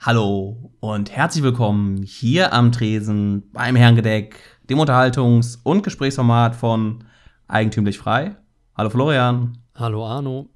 [0.00, 4.36] Hallo und herzlich willkommen hier am Tresen beim Herrengedeck,
[4.70, 7.04] dem Unterhaltungs- und Gesprächsformat von
[7.48, 8.36] Eigentümlich Frei.
[8.76, 9.58] Hallo Florian.
[9.74, 10.48] Hallo Arno.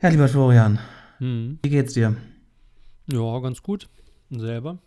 [0.00, 0.78] Ja, lieber Florian,
[1.18, 1.58] Hm.
[1.62, 2.14] wie geht's dir?
[3.10, 3.88] Ja, ganz gut.
[4.30, 4.78] Und selber?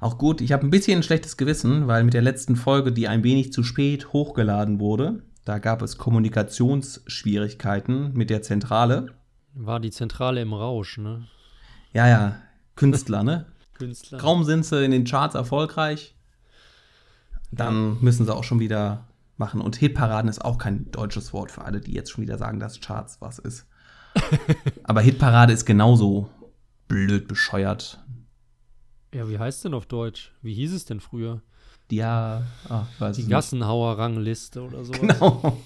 [0.00, 3.06] Auch gut, ich habe ein bisschen ein schlechtes Gewissen, weil mit der letzten Folge, die
[3.06, 9.14] ein wenig zu spät hochgeladen wurde, da gab es Kommunikationsschwierigkeiten mit der Zentrale.
[9.54, 11.28] War die Zentrale im Rausch, ne?
[11.92, 12.34] Ja, ja,
[12.76, 13.46] Künstler, ne?
[13.74, 14.18] Künstler.
[14.18, 16.14] Kaum sind sie in den Charts erfolgreich,
[17.50, 19.60] dann müssen sie auch schon wieder machen.
[19.60, 22.80] Und Hitparaden ist auch kein deutsches Wort für alle, die jetzt schon wieder sagen, dass
[22.80, 23.66] Charts was ist.
[24.84, 26.30] Aber Hitparade ist genauso
[26.88, 27.98] blöd bescheuert.
[29.14, 30.32] Ja, wie heißt denn auf Deutsch?
[30.42, 31.42] Wie hieß es denn früher?
[31.90, 34.92] Ja, ah, weiß Die Gassenhauer-Rangliste oder so.
[34.92, 35.58] Genau.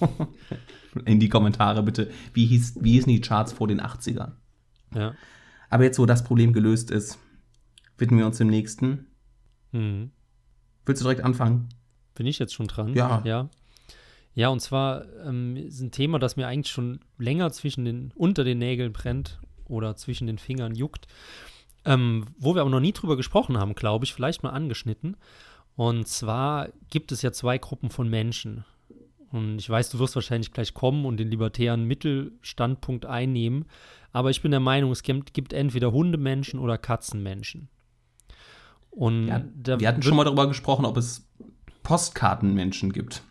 [1.05, 2.11] In die Kommentare bitte.
[2.33, 4.33] Wie, hieß, wie hießen die Charts vor den 80ern?
[4.95, 5.14] Ja.
[5.70, 7.19] Aber jetzt, wo das Problem gelöst ist,
[7.98, 9.06] widmen wir uns dem nächsten.
[9.73, 10.11] Hm.
[10.84, 11.69] Willst du direkt anfangen?
[12.14, 12.95] Bin ich jetzt schon dran?
[12.95, 13.23] Ja.
[13.25, 13.48] Ja,
[14.34, 18.45] ja und zwar ähm, ist ein Thema, das mir eigentlich schon länger zwischen den, unter
[18.45, 21.06] den Nägeln brennt oder zwischen den Fingern juckt.
[21.84, 25.17] Ähm, wo wir aber noch nie drüber gesprochen haben, glaube ich, vielleicht mal angeschnitten.
[25.77, 28.64] Und zwar gibt es ja zwei Gruppen von Menschen.
[29.32, 33.64] Und ich weiß, du wirst wahrscheinlich gleich kommen und den libertären Mittelstandpunkt einnehmen.
[34.12, 37.68] Aber ich bin der Meinung, es gibt, entweder Hundemenschen oder Katzenmenschen.
[38.91, 39.44] Und Ja,
[39.80, 41.28] wir hatten schon mal darüber gesprochen, ob es
[41.83, 43.22] Postkartenmenschen gibt.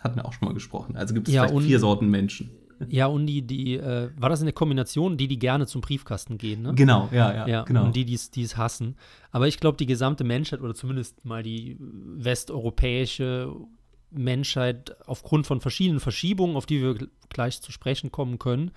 [0.00, 0.96] Hatten wir auch schon mal gesprochen.
[0.96, 2.50] Also gibt es Ja, vielleicht und- vier Sorten Menschen.
[2.88, 6.36] Ja, und die, die, äh, war das in der Kombination, die, die gerne zum Briefkasten
[6.36, 6.74] gehen, ne?
[6.74, 7.84] Genau, ja, ja, Ja, genau.
[7.86, 8.96] und die, die es hassen.
[9.30, 13.50] Aber ich glaube, die gesamte Menschheit oder zumindest mal die westeuropäische
[14.16, 18.70] Menschheit aufgrund von verschiedenen Verschiebungen, auf die wir gl- gleich zu sprechen kommen können,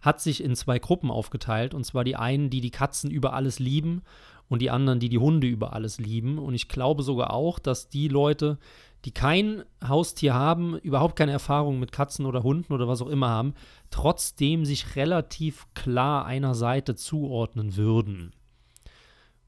[0.00, 1.74] hat sich in zwei Gruppen aufgeteilt.
[1.74, 4.02] Und zwar die einen, die die Katzen über alles lieben
[4.48, 6.38] und die anderen, die die Hunde über alles lieben.
[6.38, 8.58] Und ich glaube sogar auch, dass die Leute,
[9.04, 13.28] die kein Haustier haben, überhaupt keine Erfahrung mit Katzen oder Hunden oder was auch immer
[13.28, 13.54] haben,
[13.90, 18.32] trotzdem sich relativ klar einer Seite zuordnen würden.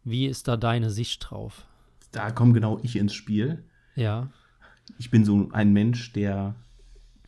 [0.05, 1.67] Wie ist da deine Sicht drauf?
[2.13, 3.65] da komme genau ich ins Spiel.
[3.95, 4.31] Ja.
[4.99, 6.55] Ich bin so ein Mensch, der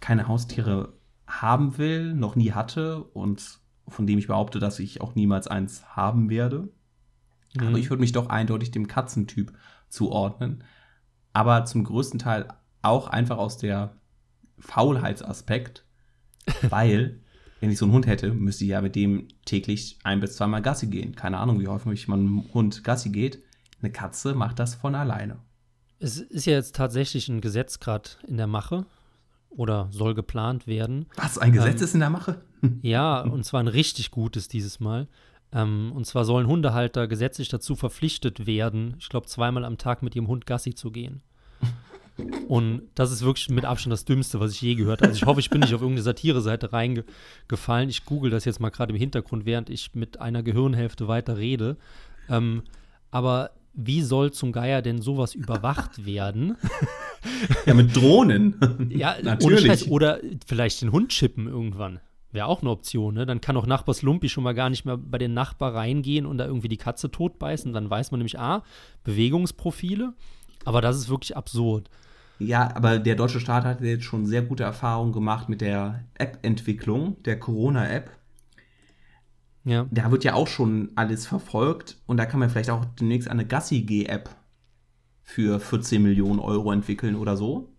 [0.01, 0.95] keine Haustiere
[1.27, 5.85] haben will, noch nie hatte und von dem ich behaupte, dass ich auch niemals eins
[5.97, 6.69] haben werde.
[7.55, 7.69] Mhm.
[7.69, 9.53] Aber ich würde mich doch eindeutig dem Katzentyp
[9.89, 10.65] zuordnen.
[11.33, 12.49] Aber zum größten Teil
[12.83, 13.97] auch einfach aus der
[14.59, 15.85] Faulheitsaspekt,
[16.69, 17.21] weil,
[17.61, 20.63] wenn ich so einen Hund hätte, müsste ich ja mit dem täglich ein bis zweimal
[20.63, 21.15] Gassi gehen.
[21.15, 23.43] Keine Ahnung, wie häufig mein Hund Gassi geht.
[23.81, 25.39] Eine Katze macht das von alleine.
[26.01, 28.87] Es ist ja jetzt tatsächlich ein Gesetz gerade in der Mache
[29.51, 31.07] oder soll geplant werden.
[31.17, 32.41] Was, ein Gesetz Ähm, ist in der Mache?
[32.83, 35.07] Ja, und zwar ein richtig gutes dieses Mal.
[35.53, 40.17] Ähm, und zwar sollen Hundehalter gesetzlich dazu verpflichtet werden, ich glaube, zweimal am Tag mit
[40.17, 41.23] ihrem Hund Gassi zu gehen.
[42.49, 45.11] Und das ist wirklich mit Abstand das Dümmste, was ich je gehört habe.
[45.11, 47.89] Also ich hoffe, ich bin nicht auf irgendeine Satire-Seite reingefallen.
[47.89, 51.77] Ich google das jetzt mal gerade im Hintergrund, während ich mit einer Gehirnhälfte weiter rede.
[52.29, 52.65] Ähm,
[53.13, 56.57] aber wie soll zum Geier denn sowas überwacht werden?
[57.65, 58.89] Ja, mit Drohnen.
[58.91, 59.89] Ja, natürlich.
[59.91, 62.01] Oder vielleicht den Hund chippen irgendwann.
[62.33, 63.25] Wäre auch eine Option, ne?
[63.25, 66.39] Dann kann auch Nachbars Lumpi schon mal gar nicht mehr bei den Nachbar reingehen und
[66.39, 67.73] da irgendwie die Katze totbeißen.
[67.73, 68.63] Dann weiß man nämlich, ah,
[69.05, 70.13] Bewegungsprofile.
[70.65, 71.89] Aber das ist wirklich absurd.
[72.41, 77.23] Ja, aber der deutsche Staat hat jetzt schon sehr gute Erfahrungen gemacht mit der App-Entwicklung,
[77.23, 78.11] der Corona-App.
[79.65, 79.87] Ja.
[79.91, 83.47] Da wird ja auch schon alles verfolgt und da kann man vielleicht auch demnächst eine
[83.47, 84.31] Gassi-G-App
[85.23, 87.75] für 14 Millionen Euro entwickeln oder so.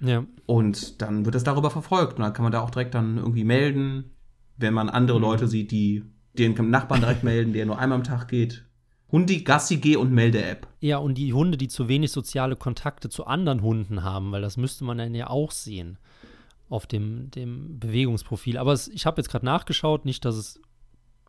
[0.00, 0.24] Ja.
[0.46, 3.44] Und dann wird das darüber verfolgt und dann kann man da auch direkt dann irgendwie
[3.44, 4.10] melden,
[4.56, 6.04] wenn man andere Leute sieht, die
[6.38, 8.64] den Nachbarn direkt melden, der nur einmal am Tag geht.
[9.12, 10.66] Hundi, Gassi, G und Melde-App.
[10.80, 14.56] Ja, und die Hunde, die zu wenig soziale Kontakte zu anderen Hunden haben, weil das
[14.56, 15.98] müsste man dann ja auch sehen
[16.68, 18.58] auf dem, dem Bewegungsprofil.
[18.58, 20.60] Aber es, ich habe jetzt gerade nachgeschaut, nicht, dass es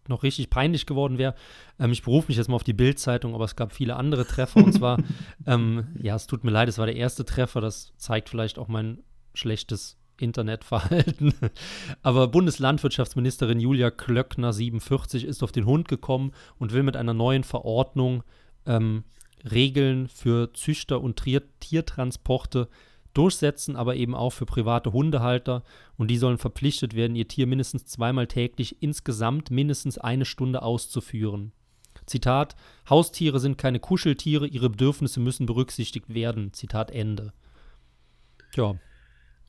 [0.10, 1.36] noch richtig peinlich geworden wäre.
[1.80, 4.64] Ähm, ich berufe mich jetzt mal auf die Bild-Zeitung, aber es gab viele andere Treffer.
[4.64, 4.98] und zwar,
[5.48, 7.62] ähm, ja, es tut mir leid, es war der erste Treffer.
[7.62, 9.04] Das zeigt vielleicht auch mein
[9.34, 11.34] schlechtes Internetverhalten.
[12.02, 17.44] Aber Bundeslandwirtschaftsministerin Julia Klöckner, 47, ist auf den Hund gekommen und will mit einer neuen
[17.44, 18.24] Verordnung
[18.66, 19.04] ähm,
[19.50, 21.22] Regeln für Züchter und
[21.60, 22.68] Tiertransporte
[23.18, 25.64] durchsetzen, aber eben auch für private Hundehalter.
[25.98, 31.52] Und die sollen verpflichtet werden, ihr Tier mindestens zweimal täglich insgesamt mindestens eine Stunde auszuführen.
[32.06, 32.56] Zitat:
[32.90, 36.54] Haustiere sind keine Kuscheltiere, ihre Bedürfnisse müssen berücksichtigt werden.
[36.54, 37.34] Zitat Ende.
[38.56, 38.76] Ja,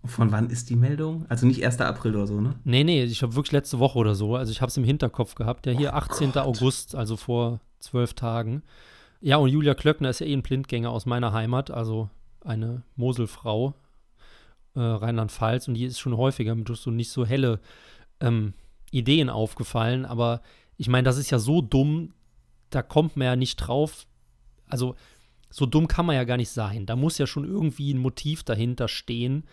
[0.04, 1.26] Von wann ist die Meldung?
[1.28, 1.80] Also nicht 1.
[1.80, 2.54] April oder so, ne?
[2.64, 4.36] Nee, nee, ich habe wirklich letzte Woche oder so.
[4.36, 5.66] Also ich habe es im Hinterkopf gehabt.
[5.66, 6.32] Ja, hier Oh 18.
[6.32, 6.44] Gott.
[6.44, 8.62] August, also vor zwölf Tagen.
[9.20, 12.10] Ja, und Julia Klöckner ist ja eh ein Blindgänger aus meiner Heimat, also
[12.46, 13.74] eine Moselfrau,
[14.74, 15.68] äh, Rheinland-Pfalz.
[15.68, 17.60] Und die ist schon häufiger mit so nicht so helle
[18.20, 18.54] ähm,
[18.90, 20.04] Ideen aufgefallen.
[20.04, 20.42] Aber
[20.76, 22.12] ich meine, das ist ja so dumm,
[22.70, 24.06] da kommt man ja nicht drauf.
[24.68, 24.94] Also
[25.50, 26.86] so dumm kann man ja gar nicht sein.
[26.86, 29.44] Da muss ja schon irgendwie ein Motiv dahinter stehen,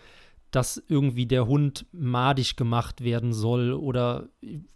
[0.50, 4.28] dass irgendwie der Hund madig gemacht werden soll oder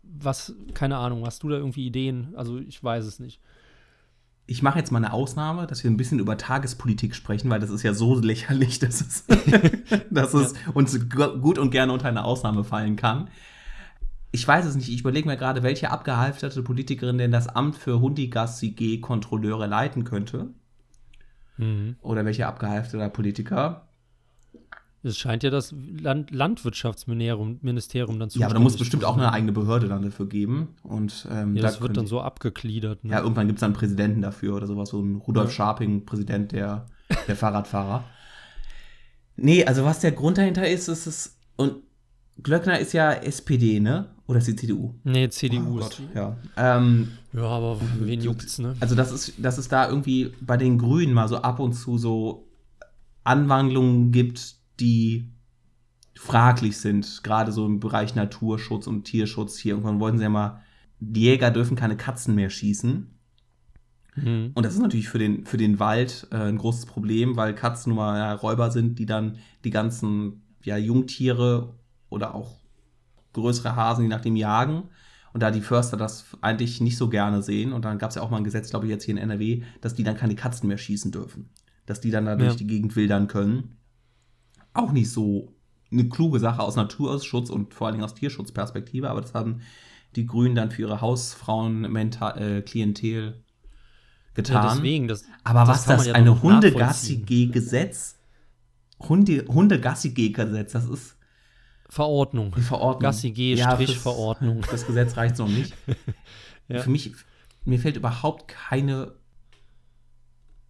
[0.02, 2.34] was, keine Ahnung, hast du da irgendwie Ideen?
[2.34, 3.40] Also ich weiß es nicht.
[4.50, 7.68] Ich mache jetzt mal eine Ausnahme, dass wir ein bisschen über Tagespolitik sprechen, weil das
[7.68, 9.24] ist ja so lächerlich, dass es,
[10.10, 13.28] dass es uns gu- gut und gerne unter eine Ausnahme fallen kann.
[14.32, 14.88] Ich weiß es nicht.
[14.88, 20.48] Ich überlege mir gerade, welche abgehalfterte Politikerin denn das Amt für Hundigassi-G-Kontrolleure leiten könnte.
[21.58, 21.96] Mhm.
[22.00, 23.87] Oder welcher abgehalfterter Politiker.
[25.02, 29.16] Es scheint ja das Land Landwirtschaftsministerium Ministerium dann zu Ja, aber da muss bestimmt auch
[29.16, 30.74] eine eigene Behörde dann dafür geben.
[30.82, 33.04] Und ähm, Ja, da das wird könnte- dann so abgegliedert.
[33.04, 33.12] Ne?
[33.12, 35.54] Ja, irgendwann gibt es dann einen Präsidenten dafür oder sowas, so ein Rudolf Ja.
[35.54, 36.86] Scharping, Präsident der,
[37.28, 38.04] der Fahrradfahrer.
[39.36, 41.76] Nee, also was der Grund dahinter ist, ist es, und
[42.42, 44.08] Glöckner ist ja SPD, ne?
[44.26, 44.94] Oder ist die CDU?
[45.04, 45.98] nee, CDU Oh ist.
[45.98, 46.36] Gott, ja.
[46.56, 48.74] Ähm, Ja, aber wen juckt's, ne?
[48.80, 51.98] also das ist, dass es da irgendwie bei den Grünen mal so ab und zu
[51.98, 52.48] so
[53.24, 55.30] Anwandlungen gibt, die
[56.14, 59.56] fraglich sind, gerade so im Bereich Naturschutz und Tierschutz.
[59.58, 60.62] Hier irgendwann wollten sie ja mal,
[61.00, 63.06] die Jäger dürfen keine Katzen mehr schießen.
[64.16, 64.50] Mhm.
[64.54, 67.90] Und das ist natürlich für den, für den Wald äh, ein großes Problem, weil Katzen
[67.90, 71.74] nun mal ja, Räuber sind, die dann die ganzen ja, Jungtiere
[72.08, 72.58] oder auch
[73.32, 74.84] größere Hasen, je nachdem, jagen.
[75.32, 78.22] Und da die Förster das eigentlich nicht so gerne sehen, und dann gab es ja
[78.22, 80.68] auch mal ein Gesetz, glaube ich, jetzt hier in NRW, dass die dann keine Katzen
[80.68, 81.50] mehr schießen dürfen.
[81.86, 82.56] Dass die dann da durch Ja.
[82.56, 83.77] die Gegend wildern können.
[84.78, 85.52] Auch nicht so
[85.90, 89.62] eine kluge Sache aus Naturschutz und vor allen Dingen aus Tierschutzperspektive, aber das haben
[90.16, 93.32] die Grünen dann für ihre Hausfrauen-Klientel Ja,
[94.34, 94.76] getan.
[94.76, 96.40] deswegen, das, Aber das was das ja eine.
[96.42, 98.16] Hundegassi-G-Gesetz?
[99.00, 101.16] Hunde, Hundegassi-G-Gesetz, das ist
[101.88, 102.52] Verordnung.
[102.56, 103.02] die Verordnung.
[103.02, 104.62] Gassi-G-Verordnung.
[104.62, 105.72] fürs- Das Gesetz reicht noch nicht.
[106.70, 106.82] Ja.
[106.82, 107.14] Für mich,
[107.64, 109.12] mir fällt überhaupt keine,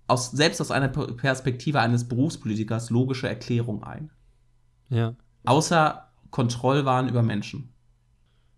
[0.08, 4.10] aus, selbst aus einer Per- Perspektive eines Berufspolitikers, logische Erklärung ein.
[4.88, 5.14] Ja.
[5.44, 7.72] Außer Kontrollwahn über Menschen.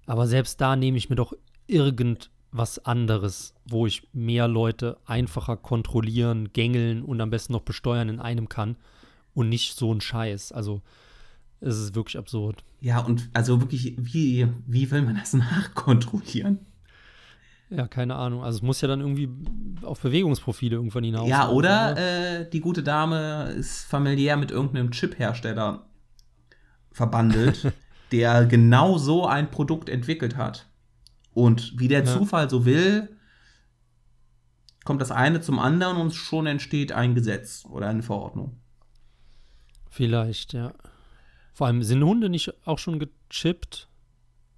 [0.06, 1.32] Aber selbst da nehme ich mir doch
[1.66, 8.20] irgendwas anderes, wo ich mehr Leute einfacher kontrollieren, gängeln und am besten noch besteuern in
[8.20, 8.76] einem kann
[9.34, 10.52] und nicht so ein Scheiß.
[10.52, 10.82] Also
[11.60, 12.64] es ist wirklich absurd.
[12.80, 16.58] Ja, und also wirklich, wie, wie will man das nachkontrollieren?
[17.70, 18.42] Ja, keine Ahnung.
[18.42, 19.28] Also es muss ja dann irgendwie
[19.82, 21.28] auf Bewegungsprofile irgendwann hinaus.
[21.28, 25.86] Ja, oder äh, die gute Dame ist familiär mit irgendeinem Chip-Hersteller
[26.90, 27.72] verbandelt,
[28.12, 30.68] der genau so ein Produkt entwickelt hat.
[31.32, 32.06] Und wie der Ja.
[32.06, 33.16] Zufall so will,
[34.84, 38.56] kommt das eine zum anderen und schon entsteht ein Gesetz oder eine Verordnung.
[39.88, 40.72] Vielleicht, ja.
[41.52, 43.88] Vor allem sind Hunde nicht auch schon gechippt?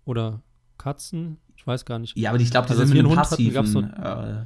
[0.04, 0.42] Oder
[0.78, 1.38] Katzen?
[1.62, 2.16] Ich weiß gar nicht.
[2.18, 4.44] Ja, aber ich glaube, die Also, als sind mit einem passiven, so- äh,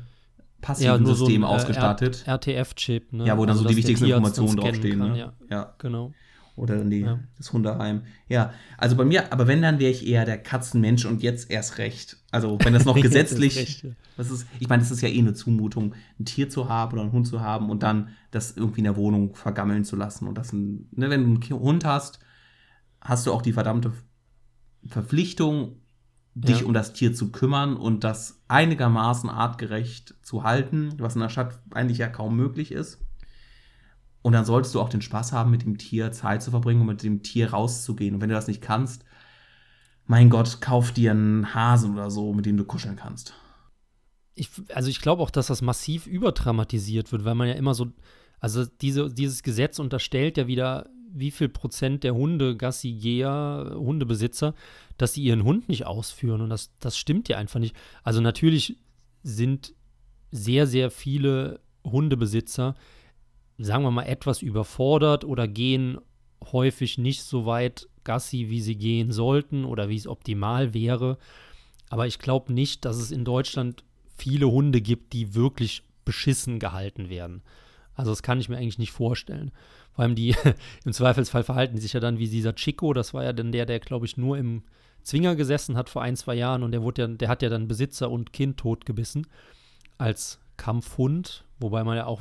[0.61, 2.25] passiven System ausgestattet.
[2.27, 3.25] äh, RTF-Chip, ne?
[3.27, 4.99] ja, wo dann Also, so die wichtigsten Informationen draufstehen.
[4.99, 5.19] kann, Ne?
[5.19, 5.75] Ja, ja.
[5.79, 6.13] genau.
[6.57, 7.19] Oder die, Ja.
[7.39, 8.03] das Hundeheim.
[8.29, 11.79] Ja, also bei mir, aber wenn, dann wäre ich eher der Katzenmensch und jetzt erst
[11.79, 12.19] recht.
[12.33, 13.91] Also wenn das noch gesetzlich, recht, ja.
[14.19, 17.03] das ist, ich meine, das ist ja eh eine Zumutung, ein Tier zu haben oder
[17.03, 20.27] einen Hund zu haben und dann das irgendwie in der Wohnung vergammeln zu lassen.
[20.29, 22.19] Und das, ein, ne, wenn du einen Hund hast,
[23.01, 23.93] hast du auch die verdammte
[24.87, 25.77] Verpflichtung,
[26.39, 26.67] dich Ja.
[26.67, 31.59] um das Tier zu kümmern und das einigermaßen artgerecht zu halten, was in der Stadt
[31.71, 33.01] eigentlich ja kaum möglich ist.
[34.21, 36.89] Und dann solltest du auch den Spaß haben, mit dem Tier Zeit zu verbringen und
[36.89, 38.15] mit dem Tier rauszugehen.
[38.15, 39.05] Und wenn du das nicht kannst,
[40.05, 43.33] mein Gott, kauf dir einen Hasen oder so, mit dem du kuscheln kannst.
[44.35, 47.87] Ich, also ich glaube auch, dass das massiv überdramatisiert wird, weil man ja immer so,
[48.41, 54.55] also diese, dieses Gesetz unterstellt ja wieder, wie viel Prozent der Hunde, Gassigeher, Hundebesitzer,
[54.99, 56.41] dass sie ihren Hund nicht ausführen.
[56.41, 57.77] Und das, das stimmt ja einfach nicht.
[58.03, 58.77] Also natürlich
[59.23, 59.75] sind
[60.31, 62.75] sehr, sehr viele Hundebesitzer,
[63.59, 65.99] sagen wir mal, etwas überfordert oder gehen
[66.53, 71.19] häufig nicht so weit Gassi, wie sie gehen sollten oder wie es optimal wäre.
[71.89, 73.85] Aber ich glaube nicht, dass es in Deutschland
[74.17, 77.43] viele Hunde gibt, die wirklich beschissen gehalten werden.
[77.95, 79.51] Also das kann ich mir eigentlich nicht vorstellen.
[79.97, 80.37] Vor allem die,
[80.85, 83.67] im Zweifelsfall verhalten die sich ja dann wie dieser Chico, das war ja dann der,
[83.67, 84.63] der, glaube ich, nur im
[85.03, 87.69] Zwinger gesessen hat vor ein, zwei Jahren und der wurde ja, der hat ja dann
[87.69, 89.27] Besitzer und Kind totgebissen
[89.99, 92.21] als Kampfhund, wobei man ja auch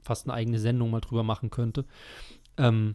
[0.00, 1.84] fast eine eigene Sendung mal drüber machen könnte.
[2.56, 2.94] Ähm,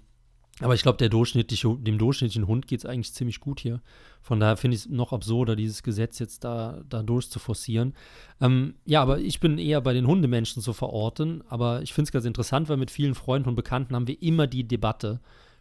[0.61, 3.81] Aber ich glaube, durchschnittliche, dem durchschnittlichen Hund geht es eigentlich ziemlich gut hier.
[4.21, 7.93] Von daher finde ich es noch absurder, dieses Gesetz jetzt da, da durchzuforcieren.
[8.39, 11.43] Ähm, ja, aber ich bin eher bei den Hundemenschen zu verorten.
[11.49, 14.47] Aber ich finde es ganz interessant, weil mit vielen Freunden und Bekannten haben wir immer
[14.47, 15.19] die Debatte,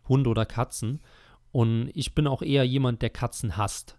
[0.08, 1.00] Hunde oder Katzen.
[1.50, 3.98] Und ich bin auch eher jemand, der Katzen hasst.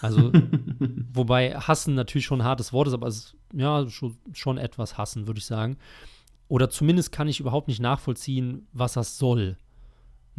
[0.00, 0.32] Also,
[1.12, 4.96] wobei hassen natürlich schon ein hartes Wort ist, aber es ist ja schon, schon etwas
[4.96, 5.76] hassen, würde ich sagen.
[6.48, 9.58] Oder zumindest kann ich überhaupt nicht nachvollziehen, was das soll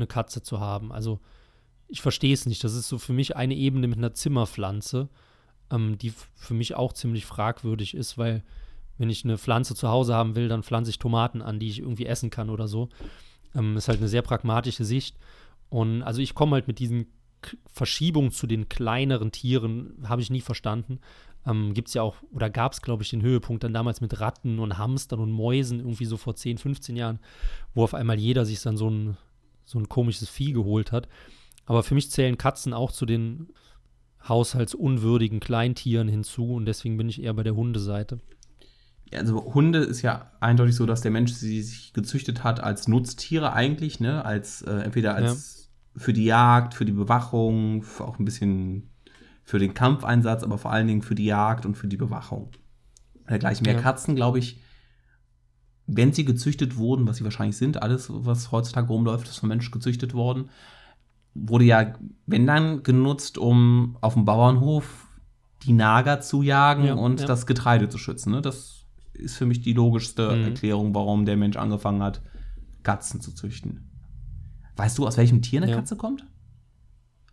[0.02, 0.92] eine Katze zu haben.
[0.92, 1.20] Also
[1.88, 2.64] ich verstehe es nicht.
[2.64, 5.10] Das ist so für mich eine Ebene mit einer Zimmerpflanze,
[5.72, 8.44] ähm, die für mich auch ziemlich fragwürdig ist, weil
[8.98, 11.80] wenn ich eine Pflanze zu Hause haben will, dann pflanze ich Tomaten an, die ich
[11.80, 12.90] irgendwie essen kann oder so.
[13.56, 15.18] Ähm, ist halt eine sehr pragmatische Sicht.
[15.70, 17.08] Und also ich komme halt mit diesen
[17.42, 21.00] K Verschiebungen zu den kleineren Tieren, habe ich nie verstanden.
[21.46, 24.20] Ähm, Gibt es ja auch, oder gab es, glaube ich, den Höhepunkt dann damals mit
[24.20, 27.20] Ratten und Hamstern und Mäusen, irgendwie so vor 10, 15 Jahren,
[27.74, 29.18] wo auf einmal jeder sich dann so ein
[29.72, 31.08] so ein komisches Vieh geholt hat.
[31.66, 33.48] Aber für mich zählen Katzen auch zu den
[34.28, 38.20] haushaltsunwürdigen Kleintieren hinzu und deswegen bin ich eher bei der Hundeseite.
[39.14, 43.54] Also Hunde ist ja eindeutig so, dass der Mensch sie sich gezüchtet hat als Nutztiere
[43.54, 44.24] eigentlich, ne?
[44.24, 46.02] Als äh, entweder als ja.
[46.02, 48.90] für die Jagd, für die Bewachung, auch ein bisschen
[49.44, 52.52] für den Kampfeinsatz, aber vor allen Dingen für die Jagd und für die Bewachung.
[53.26, 53.82] Gleich mehr ja.
[53.82, 54.61] Katzen, glaube ich,
[55.96, 59.72] wenn sie gezüchtet wurden, was sie wahrscheinlich sind, alles, was heutzutage rumläuft, ist von Menschen
[59.72, 60.50] gezüchtet worden,
[61.34, 61.94] wurde ja,
[62.26, 65.08] wenn dann, genutzt, um auf dem Bauernhof
[65.64, 67.28] die Nager zu jagen ja, und ja.
[67.28, 68.32] das Getreide zu schützen.
[68.32, 68.42] Ne?
[68.42, 70.44] Das ist für mich die logischste mhm.
[70.44, 72.22] Erklärung, warum der Mensch angefangen hat,
[72.84, 73.92] Katzen zu züchten.
[74.78, 75.78] Weißt du, aus welchem Tier eine ja.
[75.78, 76.26] Katze kommt?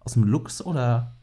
[0.00, 1.17] Aus dem Luchs oder?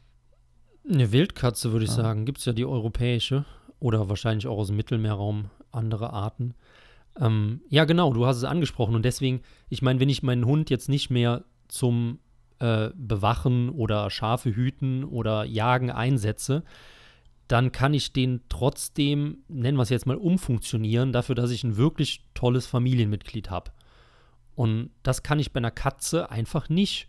[0.88, 2.24] Eine Wildkatze, würde ich sagen.
[2.24, 3.44] Gibt es ja die europäische
[3.78, 6.54] oder wahrscheinlich auch aus dem Mittelmeerraum andere Arten.
[7.18, 8.94] Ähm, ja, genau, du hast es angesprochen.
[8.94, 12.18] Und deswegen, ich meine, wenn ich meinen Hund jetzt nicht mehr zum
[12.58, 16.62] äh, Bewachen oder Schafe hüten oder Jagen einsetze,
[17.48, 21.76] dann kann ich den trotzdem, nennen wir es jetzt mal, umfunktionieren, dafür, dass ich ein
[21.76, 23.70] wirklich tolles Familienmitglied habe.
[24.54, 27.08] Und das kann ich bei einer Katze einfach nicht.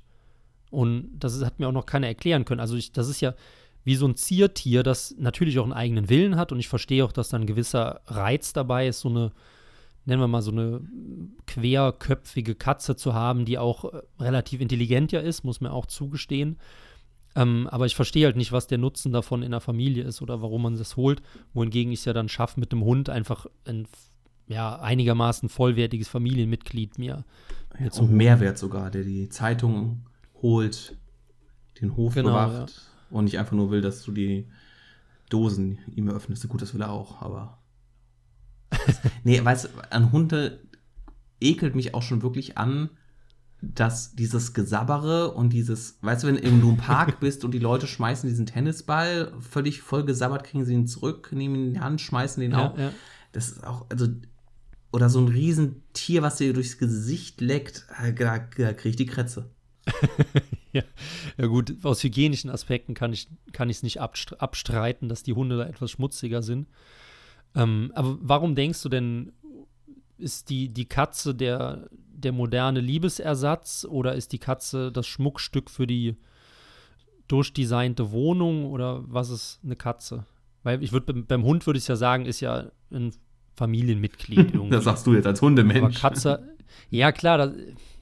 [0.70, 2.60] Und das hat mir auch noch keiner erklären können.
[2.60, 3.34] Also ich, das ist ja
[3.84, 6.52] wie so ein Ziertier, das natürlich auch einen eigenen Willen hat.
[6.52, 9.32] Und ich verstehe auch, dass da ein gewisser Reiz dabei ist, so eine
[10.08, 10.82] nennen wir mal so eine
[11.46, 16.58] querköpfige Katze zu haben, die auch äh, relativ intelligent ja ist, muss man auch zugestehen.
[17.36, 20.42] Ähm, aber ich verstehe halt nicht, was der Nutzen davon in der Familie ist oder
[20.42, 21.22] warum man das holt.
[21.54, 23.88] Wohingegen ich es ja dann schaffe, mit dem Hund einfach ein
[24.48, 27.26] ja, einigermaßen vollwertiges Familienmitglied mir,
[27.78, 30.06] mir ja, Mehrwert sogar, der die Zeitung
[30.42, 30.98] holt,
[31.82, 33.18] den Hof genau, bewacht ja.
[33.18, 34.48] und nicht einfach nur will, dass du die
[35.30, 36.48] Dosen ihm öffnest.
[36.48, 37.57] Gut, das will er auch, aber
[39.24, 40.62] nee, weißt du, an Hunde
[41.40, 42.90] ekelt mich auch schon wirklich an,
[43.62, 47.88] dass dieses Gesabbere und dieses, weißt du, wenn du im Park bist und die Leute
[47.88, 52.02] schmeißen diesen Tennisball völlig voll gesabbert, kriegen sie ihn zurück, nehmen ihn in die Hand,
[52.02, 52.78] schmeißen den ja, auch.
[52.78, 52.92] Ja.
[53.32, 54.08] Das ist auch, also,
[54.92, 59.50] oder so ein Riesentier, was dir durchs Gesicht leckt, da, da kriege ich die Krätze.
[60.72, 60.84] ja.
[61.38, 65.92] ja, gut, aus hygienischen Aspekten kann ich es nicht abstreiten, dass die Hunde da etwas
[65.92, 66.68] schmutziger sind.
[67.56, 69.34] Ähm, aber warum denkst du denn,
[70.18, 75.88] ist die, die Katze der, der moderne Liebesersatz oder ist die Katze das Schmuckstück für
[75.88, 76.16] die
[77.28, 80.26] durchdesignte Wohnung oder was ist eine Katze?
[80.64, 83.14] Weil ich würde beim Hund würde ich ja sagen, ist ja ein
[83.56, 84.70] Familienmitglied irgendwie.
[84.70, 86.04] das sagst du jetzt als Hundemensch.
[86.04, 86.56] Aber Katze,
[86.90, 87.54] ja klar, das,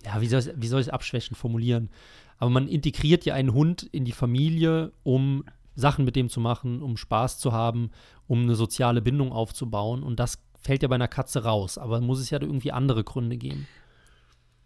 [0.06, 1.90] ja, wie soll, ich, wie soll ich es abschwächend formulieren?
[2.38, 5.46] Aber man integriert ja einen Hund in die Familie, um
[5.76, 7.92] Sachen mit dem zu machen, um Spaß zu haben,
[8.28, 10.04] um eine soziale Bindung aufzubauen.
[10.04, 11.78] Und das fällt ja bei einer Katze raus.
[11.78, 13.68] Aber muss es ja irgendwie andere Gründe geben.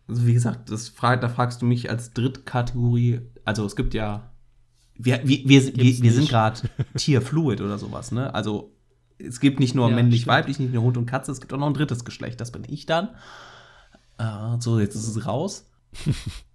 [0.08, 3.22] Also wie gesagt, das da fragst du mich als Drittkategorie.
[3.46, 4.32] Also es gibt ja,
[4.96, 6.62] wir, wir, wir, wir, sind gerade
[6.98, 8.34] Tierfluid oder sowas, ne?
[8.34, 8.74] Also
[9.20, 10.36] es gibt nicht nur ja, männlich, stimmt.
[10.36, 12.42] weiblich, nicht nur Hund und Katze, es gibt auch noch ein drittes Geschlecht.
[12.42, 13.10] Das bin ich dann.
[14.20, 15.70] Uh, so, jetzt ist es raus.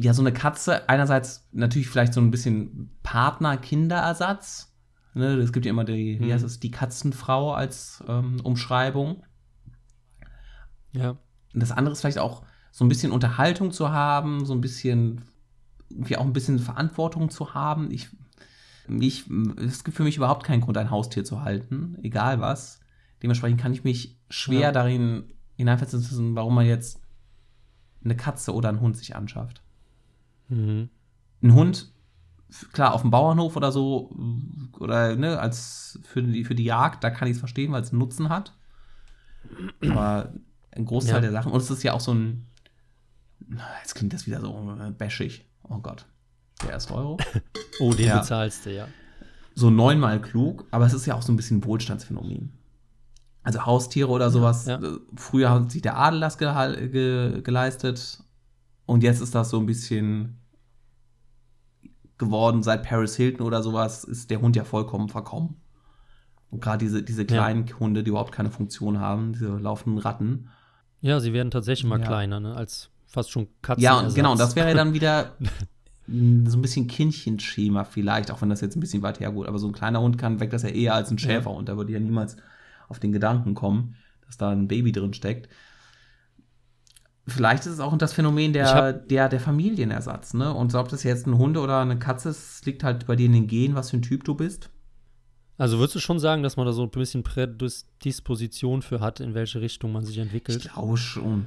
[0.00, 4.72] ja, so eine Katze, einerseits natürlich vielleicht so ein bisschen Partner-Kinderersatz.
[5.14, 6.32] Ne, es gibt ja immer die, wie mhm.
[6.32, 9.24] heißt es, die Katzenfrau als ähm, Umschreibung.
[10.92, 11.10] Ja.
[11.52, 15.22] Und das andere ist vielleicht auch so ein bisschen Unterhaltung zu haben, so ein bisschen,
[15.90, 17.90] irgendwie auch ein bisschen Verantwortung zu haben.
[17.90, 18.08] Ich,
[18.88, 19.24] ich,
[19.56, 22.78] es gibt für mich überhaupt keinen Grund, ein Haustier zu halten, egal was.
[23.20, 24.72] Dementsprechend kann ich mich schwer ja.
[24.72, 27.00] darin hineinversetzen, warum man jetzt
[28.04, 29.64] eine Katze oder einen Hund sich anschafft.
[30.48, 30.88] Mhm.
[31.42, 31.92] Ein Hund,
[32.72, 34.14] klar, auf dem Bauernhof oder so,
[34.78, 37.90] oder ne, als für die, für die Jagd, da kann ich es verstehen, weil es
[37.90, 38.54] einen Nutzen hat.
[39.82, 40.32] Aber
[40.72, 41.20] ein Großteil ja.
[41.20, 42.44] der Sachen, und es ist ja auch so ein,
[43.80, 45.46] Jetzt klingt das wieder so äh, bashig.
[45.62, 46.06] Oh Gott.
[46.62, 47.16] Der erste Euro.
[47.80, 48.18] Oh, den Ja.
[48.18, 48.88] bezahlst du, ja.
[49.54, 52.52] so neunmal klug, aber es ist ja auch so ein bisschen ein Wohlstandsphänomen.
[53.44, 54.66] Also Haustiere oder sowas.
[54.66, 54.82] ja.
[54.82, 58.18] äh, Früher hat sich der Adel das gehal- ge geleistet
[58.88, 60.38] und jetzt ist das so ein bisschen
[62.16, 62.62] geworden.
[62.62, 65.56] Seit Paris Hilton oder sowas ist der Hund ja vollkommen verkommen.
[66.50, 70.48] Und gerade diese, diese kleinen Hunde, die überhaupt keine Funktion haben, diese laufenden Ratten.
[71.02, 72.06] Ja, sie werden tatsächlich mal Ja.
[72.06, 72.54] kleiner, ne?
[72.56, 73.84] Als fast schon Katzen.
[73.84, 75.36] Ja, und genau, das wäre dann wieder
[76.06, 79.46] so ein bisschen Kindchenschema vielleicht, auch wenn das jetzt ein bisschen weit hergeht.
[79.46, 81.68] Aber so ein kleiner Hund kann weg, das ja eher als ein Schäferhund.
[81.68, 82.38] Da würde ja niemals
[82.88, 85.50] auf den Gedanken kommen, dass da ein Baby drin steckt.
[87.28, 90.52] Vielleicht ist es auch das Phänomen Ich der, hab- der, der Familienersatz, ne?
[90.52, 93.32] Und ob das jetzt ein Hund oder eine Katze ist, liegt halt bei dir in
[93.32, 94.70] den Genen, was für ein Typ du bist.
[95.58, 99.34] Also würdest du schon sagen, dass man da so ein bisschen Prädisposition für hat, in
[99.34, 100.62] welche Richtung man sich Ich entwickelt?
[100.72, 101.46] glaube schon.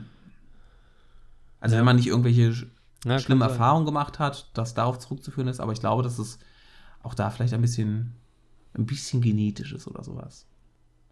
[1.60, 1.80] Also Ja.
[1.80, 2.68] wenn man nicht irgendwelche sch-
[3.06, 3.46] Ja, schlimme.
[3.46, 6.40] Erfahrungen gemacht hat, dass darauf zurückzuführen ist, aber ich glaube, dass es
[7.04, 8.14] auch da vielleicht ein bisschen,
[8.74, 10.46] ein bisschen genetisch ist oder sowas.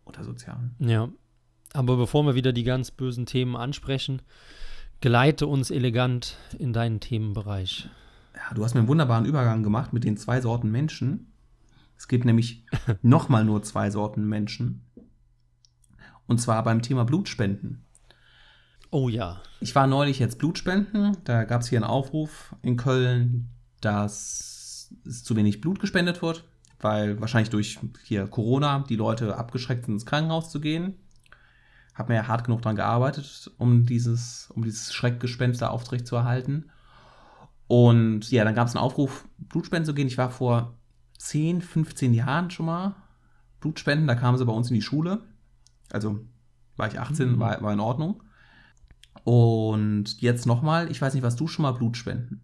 [0.05, 0.57] Oder sozial.
[0.79, 1.09] Ja.
[1.73, 4.21] Aber bevor wir wieder die ganz bösen Themen ansprechen,
[5.01, 7.89] geleite uns elegant in deinen Themenbereich.
[8.35, 11.31] Ja, du hast mir einen wunderbaren Übergang gemacht mit den zwei Sorten Menschen.
[11.97, 12.65] Es gibt nämlich
[13.01, 14.85] nochmal nur zwei Sorten Menschen.
[16.27, 17.85] Und zwar beim Thema Blutspenden.
[18.91, 19.41] Oh ja.
[19.59, 21.17] Ich war neulich jetzt Blutspenden.
[21.23, 23.49] Da gab es hier einen Aufruf in Köln,
[23.81, 26.45] dass es zu wenig Blut gespendet wird,
[26.79, 30.95] weil wahrscheinlich durch hier Corona die Leute abgeschreckt sind, ins Krankenhaus zu gehen.
[32.00, 36.72] Hab mir ja hart genug daran gearbeitet, um dieses, um dieses Schreckgespenster aufrechtzuerhalten.
[37.68, 40.08] Und ja, dann gab es einen Aufruf, Blutspenden zu gehen.
[40.08, 40.74] Ich war vor
[41.20, 42.96] 10, 15 Jahren schon mal
[43.60, 44.08] Blutspenden.
[44.08, 45.22] Da kamen sie bei uns in die Schule.
[45.91, 46.22] Also
[46.77, 47.39] war ich 18, Mhm.
[47.39, 48.24] war, war in Ordnung.
[49.24, 52.41] Und jetzt nochmal, ich weiß nicht, was du schon mal Blutspenden?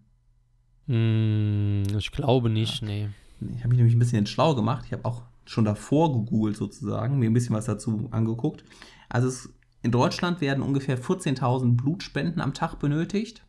[0.86, 3.08] Hm, ich glaube nicht, nee.
[3.40, 4.84] Ich habe mich nämlich ein bisschen schlau gemacht.
[4.86, 8.64] Ich habe auch schon davor gegoogelt sozusagen, mir ein bisschen was dazu angeguckt.
[9.08, 9.48] Also es,
[9.82, 13.44] in Deutschland werden ungefähr 14.000 Blutspenden am Tag benötigt.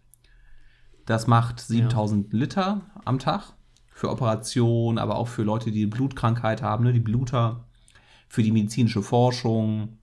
[1.05, 3.53] Das macht 7.000 Liter am Tag
[3.89, 7.65] für Operationen, aber auch für Leute, die eine Blutkrankheit haben, ne, die Bluter,
[8.27, 9.97] für die medizinische Forschung.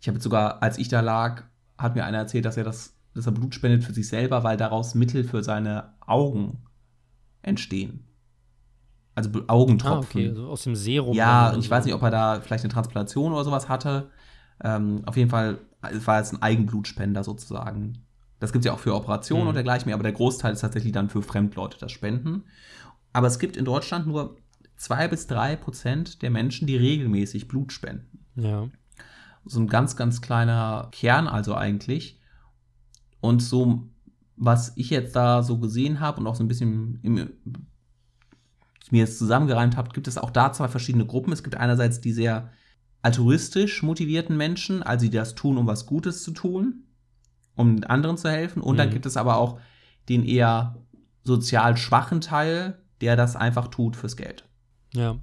[0.00, 1.44] Ich habe jetzt sogar, als ich da lag,
[1.78, 4.56] hat mir einer erzählt, dass er das, dass er Blut spendet für sich selber, weil
[4.56, 6.58] daraus Mittel für seine Augen
[7.42, 8.04] entstehen.
[9.14, 10.20] Also Bl- Ah, Augentropfen.
[10.26, 11.16] okay, so aus dem Serum.
[11.16, 11.88] Ja, und ich oder weiß so.
[11.88, 14.10] nicht, ob er da vielleicht eine Transplantation oder sowas hatte.
[14.62, 18.04] Ähm, auf jeden Fall war es ein Eigenblutspender sozusagen.
[18.40, 19.48] Das gibt es ja auch für Operationen Mhm.
[19.48, 22.44] und dergleichen mehr, aber der Großteil ist tatsächlich dann für Fremdleute, das Spenden.
[23.12, 24.36] Aber es gibt in Deutschland nur
[24.76, 28.26] zwei bis drei Prozent der Menschen, die regelmäßig Blut spenden.
[28.36, 28.68] Ja.
[29.44, 32.20] So ein ganz, ganz kleiner Kern also eigentlich.
[33.20, 33.88] Und so,
[34.36, 37.30] was ich jetzt da so gesehen habe und auch so ein bisschen im,
[38.90, 41.32] mir jetzt zusammengereimt habe, gibt es auch da zwei verschiedene Gruppen.
[41.32, 42.50] Es gibt einerseits die sehr
[43.02, 46.84] altruistisch motivierten Menschen, also die das tun, um was Gutes zu tun,
[47.56, 48.60] um anderen zu helfen.
[48.62, 48.92] Und dann Mhm.
[48.92, 49.60] gibt es aber auch
[50.08, 50.76] den eher
[51.24, 54.44] sozial schwachen Teil, der das einfach tut fürs Geld.
[54.94, 55.18] Ja.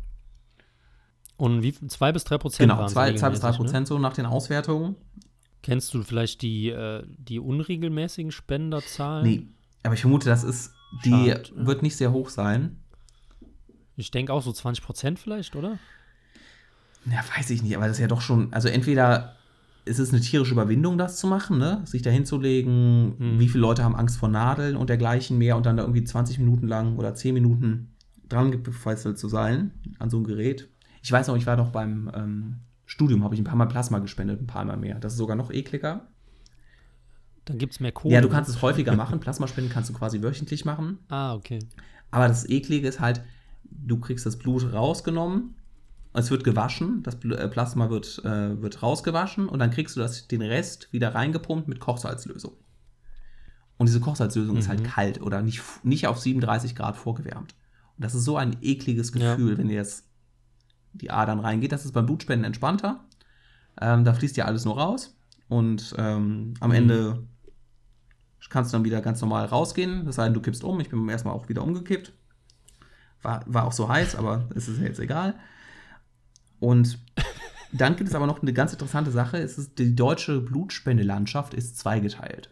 [1.37, 3.57] Und wie zwei bis drei Prozent Genau, zwei, zwei bis drei ne?
[3.57, 4.95] Prozent so nach den Auswertungen.
[5.63, 9.25] Kennst du vielleicht die, äh, die unregelmäßigen Spenderzahlen?
[9.25, 9.47] Nee,
[9.83, 10.71] aber ich vermute, das ist,
[11.03, 11.65] die Schade, ja.
[11.65, 12.79] wird nicht sehr hoch sein.
[13.97, 15.79] Ich denke auch so 20 Prozent vielleicht, oder?
[17.09, 19.35] Ja, weiß ich nicht, aber das ist ja doch schon, also entweder
[19.85, 21.81] ist es eine tierische Überwindung, das zu machen, ne?
[21.85, 23.39] Sich da hinzulegen, Mhm.
[23.39, 26.39] wie viele Leute haben Angst vor Nadeln und dergleichen mehr und dann da irgendwie 20
[26.39, 27.91] Minuten lang oder 10 Minuten
[28.27, 30.69] dran gefesselt zu sein an so ein Gerät.
[31.03, 32.55] Ich weiß noch, ich war doch beim ähm,
[32.87, 34.95] Studium, habe ich ein paar Mal Plasma gespendet, ein paar Mal mehr.
[34.95, 36.07] Das ist sogar noch ekliger.
[37.45, 38.15] Dann gibt es mehr Kohle.
[38.15, 39.19] Ja, du kannst es häufiger machen.
[39.19, 40.97] Plasmaspenden kannst du quasi wöchentlich machen.
[41.09, 41.59] Ah, okay.
[42.09, 43.21] Aber das Eklige ist halt,
[43.63, 45.53] du kriegst das Blut rausgenommen,
[46.17, 50.27] es wird gewaschen, das äh, Plasma wird, äh, wird rausgewaschen und dann kriegst du das,
[50.27, 52.53] den Rest wieder reingepumpt mit Kochsalzlösung.
[53.77, 54.85] Und diese Kochsalzlösung ist halt Mhm.
[54.85, 57.55] kalt oder nicht, nicht auf 37 Grad vorgewärmt.
[57.97, 59.35] Und das ist so ein ekliges Ja.
[59.35, 60.05] Gefühl, wenn dir jetzt
[60.93, 61.73] die Adern reingeht.
[61.73, 63.03] Das ist beim Blutspenden entspannter.
[63.81, 65.17] Ähm, da fließt ja alles nur raus.
[65.49, 66.75] Und ähm, am Mhm.
[66.75, 67.23] Ende
[68.49, 70.05] kannst du dann wieder ganz normal rausgehen.
[70.05, 70.79] Das denn, du kippst um.
[70.79, 72.13] Ich bin beim ersten Mal auch wieder umgekippt.
[73.21, 75.35] War, war auch so heiß, aber es ist ja jetzt egal.
[76.59, 76.99] Und
[77.71, 79.37] dann gibt es aber noch eine ganz interessante Sache.
[79.37, 82.49] Es ist, die deutsche Blutspendelandschaft ist zweigeteilt.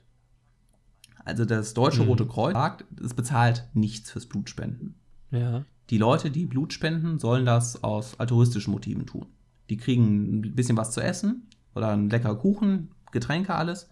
[1.25, 2.09] Also das Deutsche Mhm.
[2.09, 4.95] Rote Kreuz sagt, es bezahlt nichts fürs Blutspenden.
[5.31, 5.63] Ja.
[5.89, 9.27] Die Leute, die Blut spenden, sollen das aus altruistischen Motiven tun.
[9.69, 13.89] Die kriegen ein bisschen was zu essen oder einen lecker Kuchen, Getränke, alles.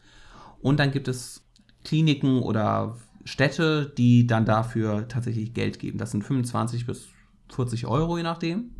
[0.62, 1.44] Und dann gibt es
[1.84, 5.98] Kliniken oder Städte, die dann dafür tatsächlich Geld geben.
[5.98, 7.08] Das sind 25 bis
[7.54, 8.72] 40 Euro, je nachdem.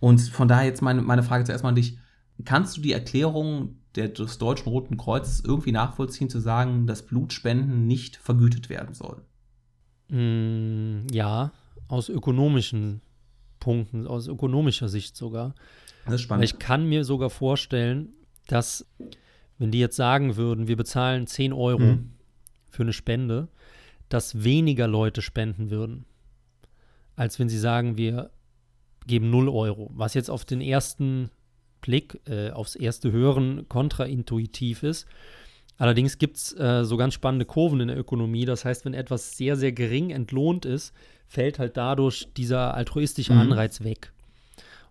[0.00, 1.98] Und von daher jetzt meine, meine Frage zuerst mal an dich.
[2.44, 7.86] Kannst du die Erklärung der, des Deutschen Roten Kreuzes irgendwie nachvollziehen, zu sagen, dass Blutspenden
[7.86, 9.22] nicht vergütet werden sollen?
[10.08, 11.52] Mm, ja,
[11.88, 13.00] aus ökonomischen
[13.58, 15.54] Punkten, aus ökonomischer Sicht sogar.
[16.04, 16.44] Das ist spannend.
[16.44, 18.10] Ich kann mir sogar vorstellen,
[18.48, 18.86] dass,
[19.58, 22.12] wenn die jetzt sagen würden, wir bezahlen 10 Euro Mhm.
[22.70, 23.48] für eine Spende,
[24.08, 26.04] dass weniger Leute spenden würden,
[27.16, 28.30] als wenn sie sagen, wir
[29.06, 29.90] geben 0 Euro.
[29.94, 31.30] Was jetzt auf den ersten
[31.80, 35.06] Blick, äh, aufs erste Hören kontraintuitiv ist.
[35.78, 38.44] Allerdings gibt es äh, so ganz spannende Kurven in der Ökonomie.
[38.44, 40.92] Das heißt, wenn etwas sehr, sehr gering entlohnt ist,
[41.28, 43.40] fällt halt dadurch dieser altruistische Mhm.
[43.40, 44.12] Anreiz weg.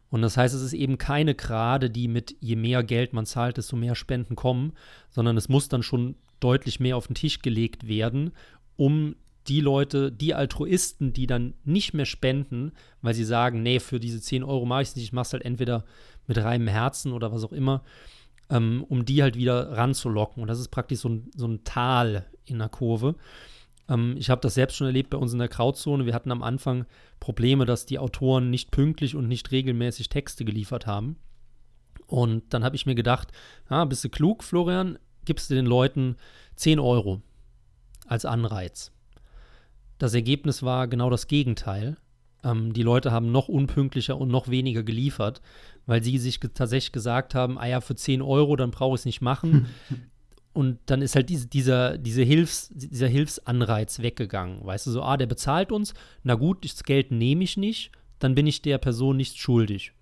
[0.10, 3.58] Und das heißt, es ist eben keine Gerade, die mit je mehr Geld man zahlt,
[3.58, 4.74] desto mehr Spenden kommen,
[5.10, 8.32] sondern es muss dann schon deutlich mehr auf den Tisch gelegt werden,
[8.78, 9.16] um
[9.48, 14.22] die Leute, die Altruisten, die dann nicht mehr spenden, weil sie sagen, nee, für diese
[14.22, 15.86] 10 Euro mache ich es nicht, ich mache es halt entweder
[16.28, 17.84] mit reinem Herzen oder was auch immer,
[18.50, 20.42] ähm, um die halt wieder ranzulocken.
[20.42, 23.16] Und das ist praktisch so ein, so ein Tal in der Kurve.
[23.88, 26.06] Ähm, ich habe das selbst schon erlebt bei uns in der Krauzone.
[26.06, 26.86] Wir hatten am Anfang
[27.20, 31.18] Probleme, dass die Autoren nicht pünktlich und nicht regelmäßig Texte geliefert haben.
[32.08, 33.32] Und dann habe ich mir gedacht,
[33.68, 36.18] ah, bist du klug, Florian, gibst du den Leuten
[36.56, 37.22] 10 Euro
[38.08, 38.92] als Anreiz.
[39.98, 41.98] Das Ergebnis war genau das Gegenteil.
[42.44, 45.42] Ähm, die Leute haben noch unpünktlicher und noch weniger geliefert,
[45.86, 49.02] weil sie sich ge tatsächlich gesagt haben, ah ja, für 10 Euro, dann brauche ich
[49.02, 49.68] es nicht machen.
[50.54, 54.64] und dann ist halt diese, dieser, diese Hilfs, dieser Hilfsanreiz weggegangen.
[54.66, 58.36] Weißt du, so, ah, der bezahlt uns, na gut, das Geld nehme ich nicht, dann
[58.36, 59.94] bin ich der Person nichts schuldig.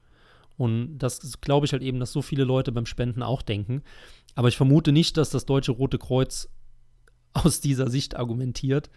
[0.58, 3.82] Und das glaube ich halt eben, dass so viele Leute beim Spenden auch denken.
[4.36, 6.49] Aber ich vermute nicht, dass das Deutsche Rote Kreuz
[7.34, 8.89] aus dieser Sicht argumentiert,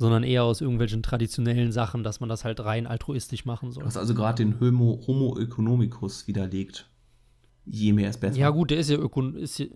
[0.00, 3.84] sondern eher aus irgendwelchen traditionellen Sachen, dass man das halt rein altruistisch machen soll.
[3.84, 6.88] Hast also gerade den Homo, Homo economicus widerlegt.
[7.66, 8.38] Je mehr ist besser.
[8.38, 9.36] Ja, gut, der ist ja Ökon.
[9.36, 9.66] Ist, ja,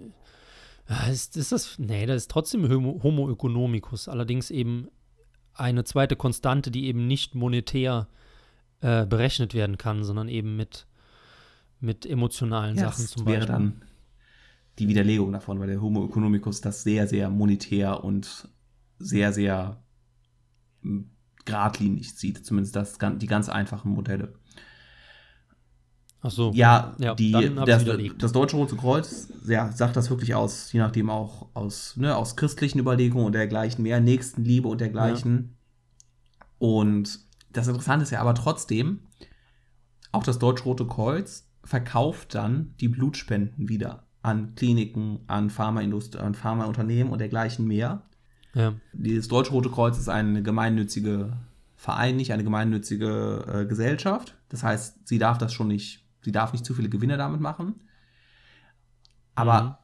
[0.88, 1.78] Ja, ist, ist das.
[1.78, 4.08] Nee, das ist trotzdem Homo, Homo economicus.
[4.08, 4.88] Allerdings eben
[5.52, 8.08] eine zweite Konstante, die eben nicht monetär
[8.80, 10.86] äh, berechnet werden kann, sondern eben mit,
[11.80, 13.54] mit emotionalen Ja, Sachen das zum wäre Beispiel.
[13.54, 13.82] dann
[14.78, 18.48] die Widerlegung davon, weil der Homo economicus das sehr, sehr monetär und
[18.98, 19.83] sehr, sehr
[21.44, 22.44] geradlinig sieht.
[22.44, 24.34] Zumindest das, die ganz einfachen Modelle.
[26.22, 26.52] Ach so.
[26.54, 27.32] Ja, Ja, die,
[27.66, 27.84] das,
[28.16, 32.34] das Deutsche Rote Kreuz ja, sagt das wirklich aus, je nachdem auch aus, ne, aus
[32.36, 35.56] christlichen Überlegungen und dergleichen mehr, Nächstenliebe und dergleichen.
[36.58, 37.20] Und
[37.52, 39.00] das Interessante ist ja aber trotzdem,
[40.12, 46.34] auch das Deutsche Rote Kreuz verkauft dann die Blutspenden wieder an Kliniken, an Pharmaindustrie, an
[46.34, 48.08] Pharmaunternehmen und dergleichen mehr.
[48.54, 48.74] Ja.
[48.92, 51.36] Das Deutsche Rote Kreuz ist eine gemeinnützige
[51.76, 54.36] Verein, nicht eine gemeinnützige äh, Gesellschaft.
[54.48, 57.74] Das heißt, sie darf das schon nicht, sie darf nicht zu viele Gewinne damit machen.
[59.34, 59.74] Aber Mhm.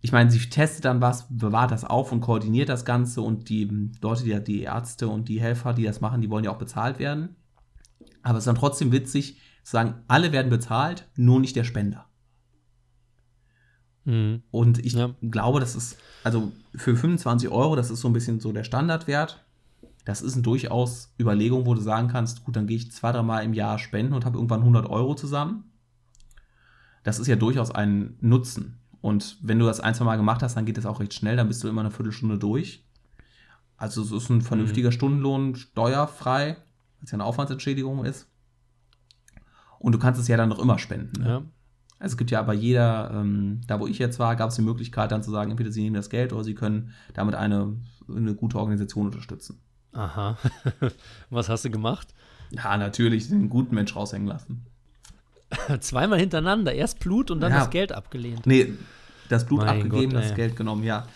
[0.00, 3.90] ich meine, sie testet dann was, bewahrt das auf und koordiniert das Ganze und die
[4.00, 6.98] Leute, die, die Ärzte und die Helfer, die das machen, die wollen ja auch bezahlt
[6.98, 7.36] werden.
[8.22, 12.06] Aber es ist dann trotzdem witzig zu sagen, alle werden bezahlt, nur nicht der Spender.
[14.04, 14.42] Mhm.
[14.50, 15.10] Und ich Ja.
[15.22, 19.44] glaube, das ist, also für 25 Euro, das ist so ein bisschen so der Standardwert.
[20.04, 23.42] Das ist eine durchaus Überlegung, wo du sagen kannst, gut, dann gehe ich zwei, dreimal
[23.44, 25.64] im Jahr spenden und habe irgendwann 100 Euro zusammen.
[27.04, 28.78] Das ist ja durchaus ein Nutzen.
[29.00, 31.36] Und wenn du das ein, zwei Mal gemacht hast, dann geht das auch recht schnell,
[31.36, 32.84] dann bist du immer eine Viertelstunde durch.
[33.76, 36.56] Also es ist ein vernünftiger Stundenlohn, steuerfrei, weil
[37.04, 38.28] es ja eine Aufwandsentschädigung ist.
[39.78, 41.22] Und du kannst es ja dann noch immer spenden.
[41.22, 41.28] Ne?
[41.28, 41.42] ja.
[41.98, 44.62] Also es gibt ja bei jeder, ähm, da wo ich jetzt war, gab es die
[44.62, 47.76] Möglichkeit dann zu sagen, entweder sie nehmen das Geld oder sie können damit eine,
[48.14, 49.60] eine gute Organisation unterstützen.
[49.92, 50.36] Aha.
[51.30, 52.14] Was hast du gemacht?
[52.50, 54.66] Ja, natürlich, den guten Mensch raushängen lassen.
[55.80, 56.74] Zweimal hintereinander.
[56.74, 57.60] Erst Blut und dann Ja.
[57.60, 58.44] das Geld abgelehnt.
[58.46, 58.72] Nee,
[59.28, 60.34] das Blut Mein abgegeben, Gott, das.
[60.34, 61.06] Geld genommen, ja.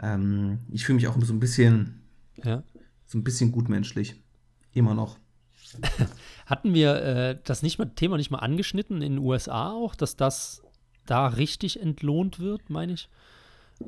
[0.00, 2.00] Ähm, ich fühle mich auch so ein bisschen,
[2.42, 2.62] Ja.
[3.06, 4.22] so ein bisschen gutmenschlich.
[4.72, 5.18] Immer noch.
[6.46, 10.16] Hatten wir äh, das nicht mal, Thema nicht mal angeschnitten in den USA auch, dass
[10.16, 10.62] das
[11.06, 13.08] da richtig entlohnt wird, meine ich?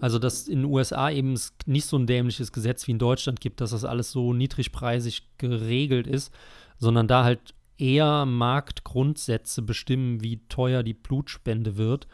[0.01, 3.41] Also, dass in den USA eben es nicht so ein dämliches Gesetz wie in Deutschland
[3.41, 6.33] gibt, dass das alles so niedrigpreisig geregelt ist,
[6.79, 12.09] sondern da halt eher Marktgrundsätze bestimmen, wie teuer die Blutspende wird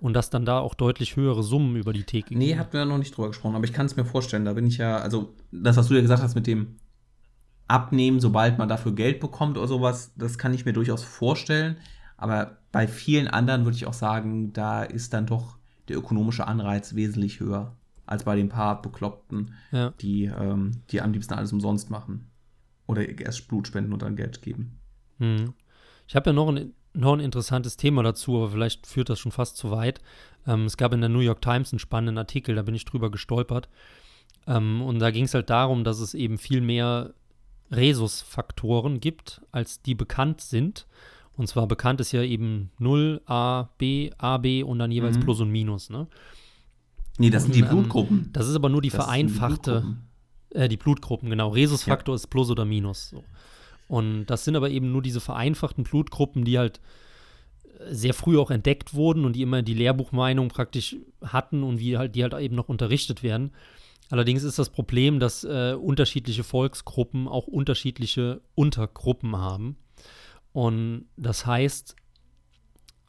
[0.00, 2.58] und dass dann da auch deutlich höhere Summen über die Theke Nee, gehen.
[2.58, 4.44] hatten wir noch nicht drüber gesprochen, aber ich kann es mir vorstellen.
[4.44, 6.76] Da bin ich ja, also das, was du ja gesagt hast mit dem
[7.70, 11.76] Abnehmen, sobald man dafür Geld bekommt oder sowas, das kann ich mir durchaus vorstellen.
[12.16, 15.56] Aber bei vielen anderen würde ich auch sagen, da ist dann doch
[15.88, 17.76] der ökonomische Anreiz wesentlich höher.
[18.06, 19.90] als bei den paar Bekloppten, Ja.
[20.00, 22.28] die, ähm, die am liebsten alles umsonst machen.
[22.88, 24.80] Oder erst Blut spenden und dann Geld geben.
[25.18, 25.54] Mhm.
[26.08, 29.30] Ich habe ja noch ein, noch ein interessantes Thema dazu, aber vielleicht führt das schon
[29.30, 30.00] fast zu weit.
[30.44, 33.12] Ähm, es gab in der New York Times einen spannenden Artikel, da bin ich drüber
[33.12, 33.68] gestolpert.
[34.48, 37.14] Ähm, und da ging es halt darum, dass es eben viel mehr
[37.70, 40.86] Rhesusfaktoren gibt, als die bekannt sind.
[41.36, 45.20] Und zwar bekannt ist ja eben 0, A, B, A, B und dann jeweils Mhm.
[45.22, 45.88] Plus und Minus.
[45.90, 46.06] Ne?
[47.18, 48.30] Nee, das sind die ähm, Blutgruppen.
[48.32, 50.08] Das ist aber nur die Das vereinfachte, Blutgruppen.
[50.50, 51.48] äh, die Blutgruppen, genau.
[51.48, 53.10] Rhesusfaktor ist Plus oder Minus.
[53.10, 53.24] So.
[53.88, 56.80] Und das sind aber eben nur diese vereinfachten Blutgruppen, die halt
[57.78, 61.96] äh, sehr früh auch entdeckt wurden und die immer die Lehrbuchmeinung praktisch hatten und wie
[61.96, 63.52] halt die halt eben noch unterrichtet werden.
[64.10, 69.76] Allerdings ist das Problem, dass äh, unterschiedliche Volksgruppen auch unterschiedliche Untergruppen haben.
[70.52, 71.94] Und das heißt,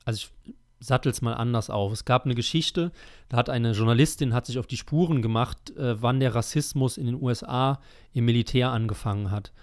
[0.06, 1.94] also ich sattel's mal anders auf.
[1.94, 2.92] Es gab eine Geschichte,
[3.30, 7.06] da hat eine Journalistin hat sich auf die Spuren gemacht, äh, wann der Rassismus in
[7.06, 7.80] den USA
[8.14, 9.54] im Militär angefangen hat.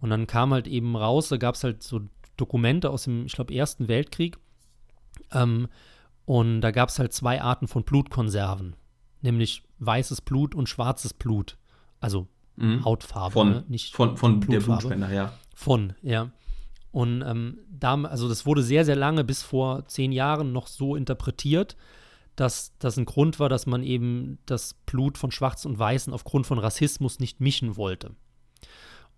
[0.00, 2.02] Und dann kam halt eben raus, da gab es halt so
[2.36, 4.36] Dokumente aus dem, ich glaube, Ersten Weltkrieg.
[5.32, 5.68] Ähm,
[6.26, 8.76] und da gab es halt zwei Arten von Blutkonserven,
[9.26, 11.58] nämlich weißes Blut und schwarzes Blut.
[12.00, 12.84] Also Mhm.
[12.84, 13.64] Hautfarbe, Von, ne?
[13.68, 14.60] nicht von, von der.
[14.60, 15.32] Blutspender, ja.
[15.54, 16.30] von, ja.
[16.90, 20.96] Und ähm, da, also das wurde sehr, sehr lange, bis vor zehn Jahren, noch so
[20.96, 21.76] interpretiert,
[22.34, 26.46] dass das ein Grund war, dass man eben das Blut von Schwarz und Weißen aufgrund
[26.46, 28.12] von Rassismus nicht mischen wollte.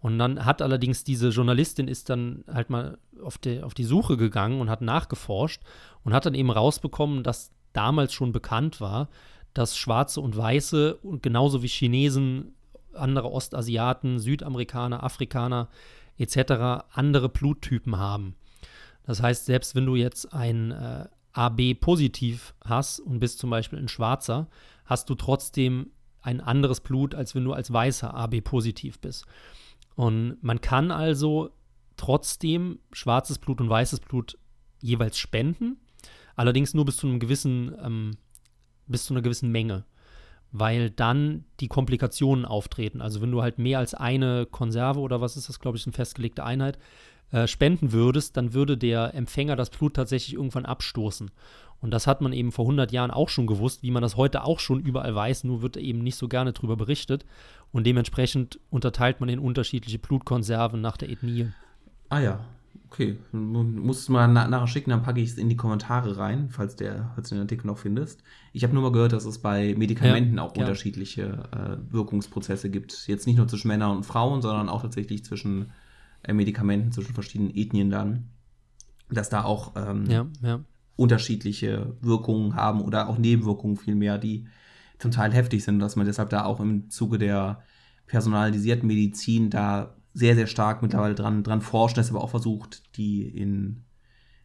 [0.01, 4.17] Und dann hat allerdings diese Journalistin ist dann halt mal auf die, auf die Suche
[4.17, 5.63] gegangen und hat nachgeforscht
[6.05, 9.09] und hat dann eben rausbekommen, dass damals schon bekannt war,
[9.55, 12.55] dass Schwarze und Weiße und genauso wie Chinesen,
[12.95, 15.69] andere Ostasiaten, Südamerikaner, Afrikaner
[16.17, 16.85] etc.
[16.93, 18.35] andere Bluttypen haben.
[19.05, 23.89] Das heißt, selbst wenn du jetzt ein äh, AB-positiv hast und bist zum Beispiel ein
[23.89, 24.49] Schwarzer,
[24.85, 29.25] hast du trotzdem ein anderes Blut, als wenn du als Weißer AB-positiv bist.
[29.95, 31.51] Und man kann also
[31.97, 34.39] trotzdem schwarzes Blut und weißes Blut
[34.81, 35.79] jeweils spenden,
[36.37, 38.17] allerdings nur bis zu einem gewissen, ähm,
[38.89, 39.85] bis zu einer gewissen Menge,
[40.53, 43.01] weil dann die Komplikationen auftreten.
[43.01, 45.93] Also wenn du halt mehr als eine Konserve oder was ist das, glaube ich, eine
[45.93, 46.79] festgelegte Einheit,
[47.31, 51.31] äh, spenden würdest, dann würde der Empfänger das Blut tatsächlich irgendwann abstoßen.
[51.81, 54.45] Und das hat man eben vor 100 Jahren auch schon gewusst, wie man das heute
[54.45, 57.25] auch schon überall weiß, nur wird eben nicht so gerne darüber berichtet.
[57.71, 61.53] Und dementsprechend unterteilt man in unterschiedliche Blutkonserven nach der Ethnie.
[62.09, 62.41] Ah ja,
[62.87, 63.19] okay.
[63.33, 66.77] Musst du mal na nachher schicken, dann packe ich es in die Kommentare rein, falls,
[66.77, 68.23] der, falls du den Artikel noch findest.
[68.53, 70.63] Ich habe nur mal gehört, dass es bei Medikamenten Ja, auch ja.
[70.63, 73.07] unterschiedliche äh, Wirkungsprozesse gibt.
[73.07, 75.73] Jetzt nicht nur zwischen Männern und Frauen, sondern auch tatsächlich zwischen
[76.23, 78.29] äh, Medikamenten, zwischen verschiedenen Ethnien dann.
[79.11, 80.07] Dass da auch ähm,
[80.43, 80.61] Ja,
[80.97, 84.47] unterschiedliche Wirkungen haben oder auch Nebenwirkungen vielmehr, die
[84.99, 87.63] zum Teil heftig sind, dass man deshalb da auch im Zuge der
[88.07, 93.85] personalisierten Medizin da sehr, sehr stark mittlerweile dran, dran forscht, deshalb auch versucht, die in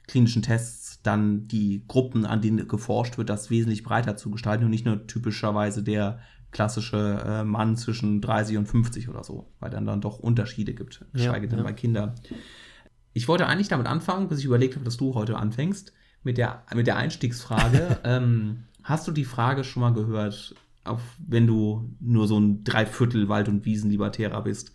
[0.08, 4.70] klinischen Tests dann die Gruppen, an denen geforscht wird, das wesentlich breiter zu gestalten und
[4.70, 6.20] nicht nur typischerweise der
[6.52, 11.00] klassische äh, Mann zwischen 30 und 50 oder so, weil dann dann doch Unterschiede gibt,
[11.00, 11.64] Ja, geschweige denn ja.
[11.64, 12.14] bei Kindern.
[13.14, 16.64] Ich wollte eigentlich damit anfangen, bis ich überlegt habe, dass du heute anfängst, mit der,
[16.74, 18.00] mit der Einstiegsfrage.
[18.04, 23.30] ähm, hast du die Frage schon mal gehört, auf, wenn du nur so ein Dreiviertel
[23.30, 24.74] Wald- und Wiesenlibertärer bist?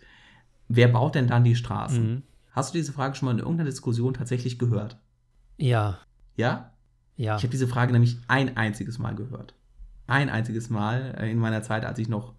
[0.69, 2.11] Wer baut denn dann die Straßen?
[2.13, 2.23] Mhm.
[2.51, 4.97] Hast du diese Frage schon mal in irgendeiner Diskussion tatsächlich gehört?
[5.57, 5.99] Ja,
[6.37, 6.71] Ja?
[7.17, 7.35] ja.
[7.35, 9.53] Ich habe diese Frage nämlich ein einziges Mal gehört.
[10.07, 12.33] Ein einziges Mal äh, in meiner Zeit, als ich noch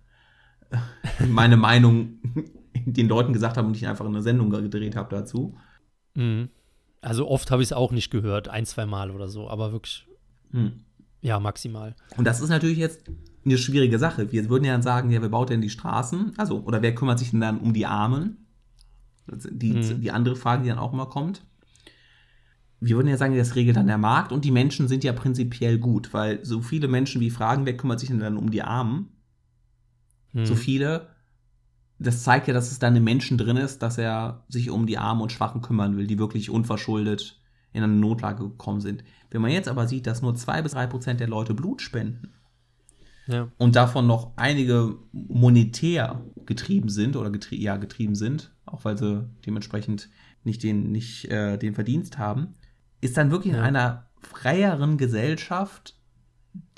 [0.71, 0.79] äh,
[1.27, 2.19] meine Meinung
[2.87, 5.57] den Leuten gesagt habe und ich einfach eine Sendung gedreht habe dazu.
[6.15, 6.49] Mhm.
[7.03, 10.07] Also oft habe ich es auch nicht gehört, ein, zwei Mal oder so, aber wirklich,
[10.53, 10.85] Hm.
[11.23, 11.95] ja, maximal.
[12.17, 13.05] Und das ist natürlich jetzt
[13.45, 14.33] eine schwierige Sache.
[14.33, 16.35] Wir würden ja dann sagen, ja, wer baut denn die Straßen?
[16.37, 18.47] Also, oder wer kümmert sich denn dann um die Armen?
[19.27, 20.01] Die, Mhm.
[20.01, 21.43] die andere Frage, die dann auch immer kommt.
[22.81, 25.79] Wir würden ja sagen, das regelt dann der Markt und die Menschen sind ja prinzipiell
[25.79, 29.11] gut, weil so viele Menschen wie fragen, wer kümmert sich denn dann um die Armen?
[30.33, 30.47] Mhm.
[30.47, 31.09] So viele,
[31.99, 34.87] das zeigt ja, dass es da in dem Menschen drin ist, dass er sich um
[34.87, 37.41] die Armen und Schwachen kümmern will, die wirklich unverschuldet
[37.73, 39.05] in eine Notlage gekommen sind.
[39.31, 42.33] Wenn man jetzt aber sieht, dass nur zwei bis drei Prozent der Leute Blut spenden,
[43.27, 43.49] Ja.
[43.59, 49.25] und davon noch einige monetär getrieben sind oder getrie ja, getrieben sind, auch weil sie
[49.47, 50.09] dementsprechend
[50.45, 52.55] nicht den, nicht, äh, den Verdienst haben,
[53.01, 53.65] ist dann wirklich in Ja.
[53.65, 55.97] einer freieren Gesellschaft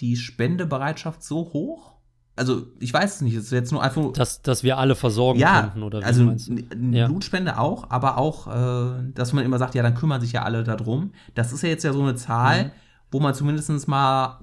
[0.00, 1.92] die Spendebereitschaft so hoch?
[2.35, 4.12] Also, ich weiß es nicht, es ist jetzt nur einfach.
[4.12, 6.57] Dass, dass wir alle versorgen ja, könnten, oder wie also meinst du?
[6.90, 7.07] Ja.
[7.07, 10.64] Blutspende auch, aber auch, äh, dass man immer sagt, ja, dann kümmern sich ja alle
[10.64, 11.12] darum.
[11.35, 12.70] Das ist ja jetzt ja so eine Zahl, Mhm.
[13.11, 14.40] wo man zumindest mal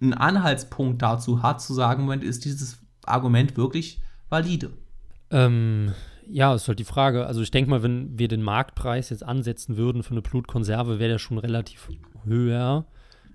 [0.00, 4.70] einen Anhaltspunkt dazu hat, zu sagen, Moment, ist dieses Argument wirklich valide?
[5.30, 5.92] Ähm,
[6.28, 7.26] ja, ist halt die Frage.
[7.26, 11.10] Also ich denke mal, wenn wir den Marktpreis jetzt ansetzen würden für eine Blutkonserve, wäre
[11.10, 11.88] der schon relativ
[12.24, 12.86] höher.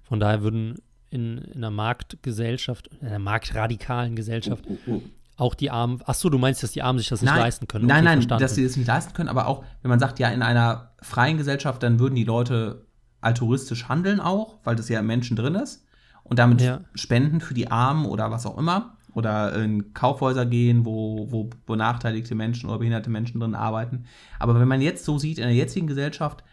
[0.04, 0.76] Von daher würden
[1.10, 5.02] in, in einer Marktgesellschaft, in einer marktradikalen Gesellschaft, Oh, oh, oh.
[5.38, 6.02] auch die Armen.
[6.06, 7.86] Ach so, du meinst, dass die Armen sich das nicht nein, leisten können?
[7.86, 8.42] Nein, Okay, nein, verstanden.
[8.42, 11.38] dass sie das nicht leisten können, aber auch, wenn man sagt, ja, in einer freien
[11.38, 12.86] Gesellschaft, dann würden die Leute
[13.22, 15.85] altruistisch handeln auch, weil das ja im Menschen drin ist
[16.26, 16.82] und damit Ja.
[16.94, 22.36] spenden für die Armen oder was auch immer oder in Kaufhäuser gehen, wo, wo benachteiligte
[22.36, 24.06] Menschen oder behinderte Menschen drin arbeiten.
[24.40, 26.44] Aber wenn man jetzt so sieht, in der jetzigen Gesellschaft,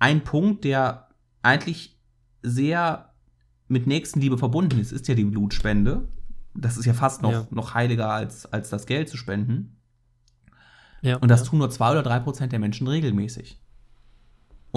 [0.00, 1.08] ein Punkt, der
[1.42, 1.96] eigentlich
[2.42, 3.10] sehr
[3.68, 6.08] mit Nächstenliebe verbunden ist, ist ja die Blutspende.
[6.54, 7.46] Das ist ja fast noch, Ja.
[7.50, 9.76] noch heiliger als, als das Geld zu spenden.
[11.02, 11.46] ja, Und das ja.
[11.46, 13.60] tun nur zwei oder drei Prozent der Menschen regelmäßig.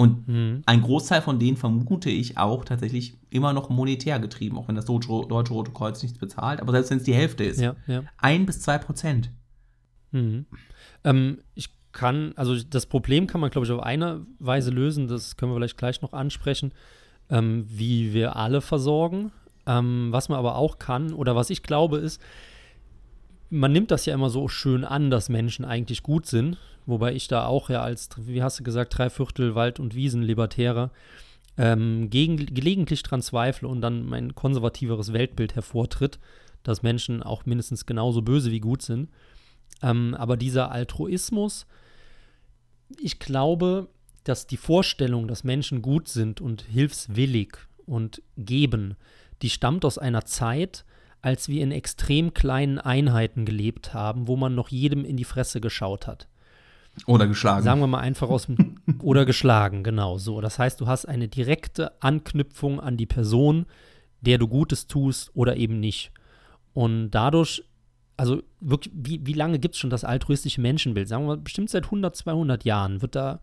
[0.00, 0.62] Und Mhm.
[0.64, 4.86] ein Großteil von denen vermute ich auch tatsächlich immer noch monetär getrieben, auch wenn das
[4.86, 6.62] Deutsche, Deutsche Rote Kreuz nichts bezahlt.
[6.62, 8.04] Aber selbst wenn es die Hälfte ist, Ja, ja.
[8.16, 9.30] ein bis zwei Prozent.
[10.12, 10.46] Mhm.
[11.04, 15.36] Ähm, ich kann, also das Problem kann man, glaube ich, auf eine Weise lösen, das
[15.36, 16.72] können wir vielleicht gleich noch ansprechen,
[17.28, 19.32] ähm, wie wir alle versorgen.
[19.66, 22.22] Ähm, was man aber auch kann, oder was ich glaube, ist,
[23.50, 27.28] man nimmt das ja immer so schön an, dass Menschen eigentlich gut sind, wobei ich
[27.28, 30.90] da auch ja als, wie hast du gesagt, Dreiviertel Wald- und Wiesen-Libertärer
[31.58, 36.18] ähm, gelegentlich dran zweifle und dann mein konservativeres Weltbild hervortritt,
[36.62, 39.10] dass Menschen auch mindestens genauso böse wie gut sind.
[39.82, 41.66] Ähm, aber dieser Altruismus,
[42.98, 43.88] ich glaube,
[44.24, 48.96] dass die Vorstellung, dass Menschen gut sind und hilfswillig und geben,
[49.42, 50.84] die stammt aus einer Zeit,
[51.22, 55.60] als wir in extrem kleinen Einheiten gelebt haben, wo man noch jedem in die Fresse
[55.60, 56.28] geschaut hat.
[57.06, 57.62] Oder geschlagen.
[57.62, 60.40] Sagen wir mal einfach aus dem oder geschlagen, genau so.
[60.40, 63.66] Das heißt, du hast eine direkte Anknüpfung an die Person,
[64.20, 66.10] der du Gutes tust oder eben nicht.
[66.72, 67.64] Und dadurch,
[68.16, 71.08] also wirklich, wie, wie lange gibt es schon das altruistische Menschenbild?
[71.08, 73.40] Sagen wir mal, bestimmt seit 100, 200 Jahren wird da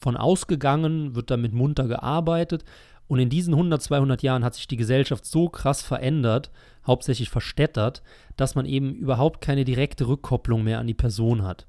[0.00, 2.64] von ausgegangen, wird damit munter gearbeitet.
[3.12, 6.50] Und in diesen 100, 200 Jahren hat sich die Gesellschaft so krass verändert,
[6.86, 8.02] hauptsächlich verstädtert,
[8.38, 11.66] dass man eben überhaupt keine direkte Rückkopplung mehr an die Person hat.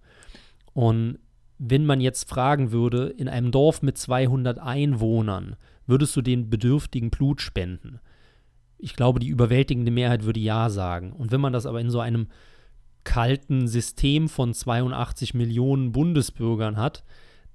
[0.72, 1.20] Und
[1.58, 7.10] wenn man jetzt fragen würde, in einem Dorf mit 200 Einwohnern, würdest du den Bedürftigen
[7.10, 8.00] Blut spenden?
[8.78, 11.12] Ich glaube, die überwältigende Mehrheit würde ja sagen.
[11.12, 12.28] Und wenn man das aber in so einem
[13.04, 17.04] kalten System von 82 Millionen Bundesbürgern hat,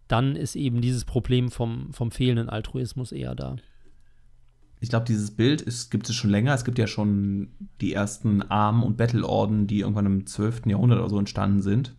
[0.08, 3.56] dann ist eben dieses Problem vom, vom fehlenden Altruismus eher da.
[4.80, 6.54] Ich glaube, dieses Bild ist, gibt es schon länger.
[6.54, 7.48] Es gibt ja schon
[7.80, 10.66] die ersten Arm- und Bettelorden, die irgendwann im 12.
[10.66, 11.94] Jahrhundert oder so entstanden sind,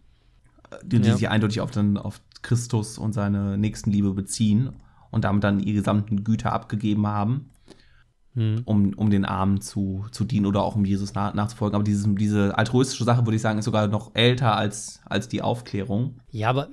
[0.84, 1.16] die, die Ja.
[1.16, 4.70] sich eindeutig auf, den, auf Christus und seine Nächstenliebe beziehen
[5.12, 7.50] und damit dann ihre gesamten Güter abgegeben haben.
[8.36, 8.62] Hm.
[8.66, 11.74] um, um den Armen zu, zu dienen oder auch um Jesus nach, nachzufolgen.
[11.74, 15.42] Aber dieses, diese altruistische Sache, würde ich sagen, ist sogar noch älter als, als die
[15.42, 16.20] Aufklärung.
[16.32, 16.68] Ja, aber,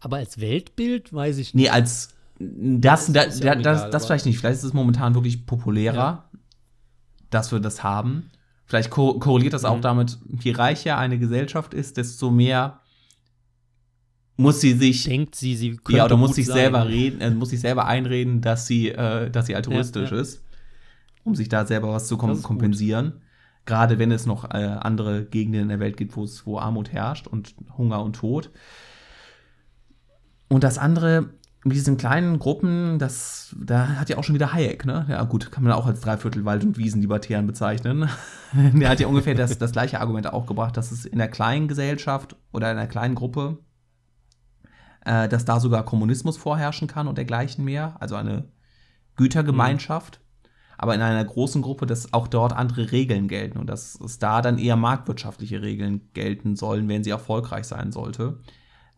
[0.00, 2.08] aber als Weltbild weiß ich Nee, als
[2.38, 4.38] das, ist- da, ja da, auch das, egal, das vielleicht nicht.
[4.38, 6.30] Vielleicht ist es momentan wirklich populärer, Ja.
[7.30, 8.30] dass wir das haben.
[8.66, 9.82] Vielleicht ko korreliert das auch Mhm.
[9.82, 12.80] damit, je reicher eine Gesellschaft ist, desto mehr
[14.36, 16.56] muss sie sich Denkt sie, sie könnte ja, oder muss sich sein.
[16.56, 20.22] selber reden, äh, muss sich selber einreden, dass sie, äh, dass sie altruistisch Ja, ja.
[20.22, 20.42] ist,
[21.24, 22.46] um sich da selber was zu kom Das gut.
[22.46, 23.22] kompensieren.
[23.64, 26.92] Gerade wenn es noch äh, andere Gegenden in der Welt gibt, wo es, wo Armut
[26.92, 28.50] herrscht und Hunger und Tod.
[30.48, 31.30] Und das andere,
[31.66, 35.06] mit diesen kleinen Gruppen, das, da hat ja auch schon wieder Hayek, ne?
[35.08, 38.08] Ja, gut, kann man auch als Dreiviertel Wald- und Wiesenlibertären bezeichnen.
[38.52, 41.68] Der hat ja ungefähr das, das gleiche Argument auch gebracht, dass es in der kleinen
[41.68, 43.58] Gesellschaft oder in einer kleinen Gruppe
[45.06, 48.48] äh, dass da sogar Kommunismus vorherrschen kann und dergleichen mehr, also eine
[49.14, 50.20] Gütergemeinschaft.
[50.76, 54.42] Aber in einer großen Gruppe, dass auch dort andere Regeln gelten und dass es da
[54.42, 58.40] dann eher marktwirtschaftliche Regeln gelten sollen, wenn sie erfolgreich sein sollte.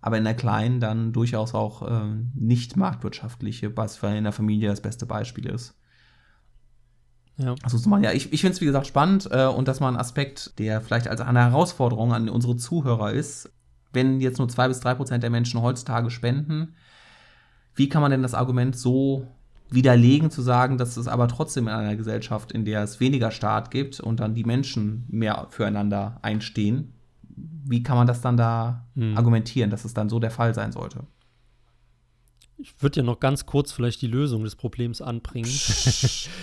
[0.01, 4.69] Aber in der kleinen dann durchaus auch äh, nicht marktwirtschaftliche, was für in der Familie
[4.69, 5.75] das beste Beispiel ist.
[7.37, 7.55] Ja.
[7.63, 10.59] Also ja, ich, ich finde es wie gesagt spannend äh, und das mal ein Aspekt,
[10.59, 13.51] der vielleicht als eine Herausforderung an unsere Zuhörer ist,
[13.93, 16.75] wenn jetzt nur zwei bis drei Prozent der Menschen heutzutage spenden,
[17.75, 19.29] wie kann man denn das Argument so
[19.71, 23.71] widerlegen, zu sagen, dass es aber trotzdem in einer Gesellschaft, in der es weniger Staat
[23.71, 26.95] gibt und dann die Menschen mehr füreinander einstehen,
[27.65, 29.17] wie kann man das dann da Hm.
[29.17, 31.05] argumentieren, dass es dann so der Fall sein sollte?
[32.61, 35.51] Ich würde ja noch ganz kurz vielleicht die Lösung des Problems anbringen.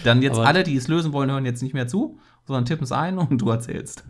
[0.06, 2.86] Dann jetzt Aber- alle, die es lösen wollen, hören jetzt nicht mehr zu, sondern tippen
[2.86, 4.06] es ein und du erzählst.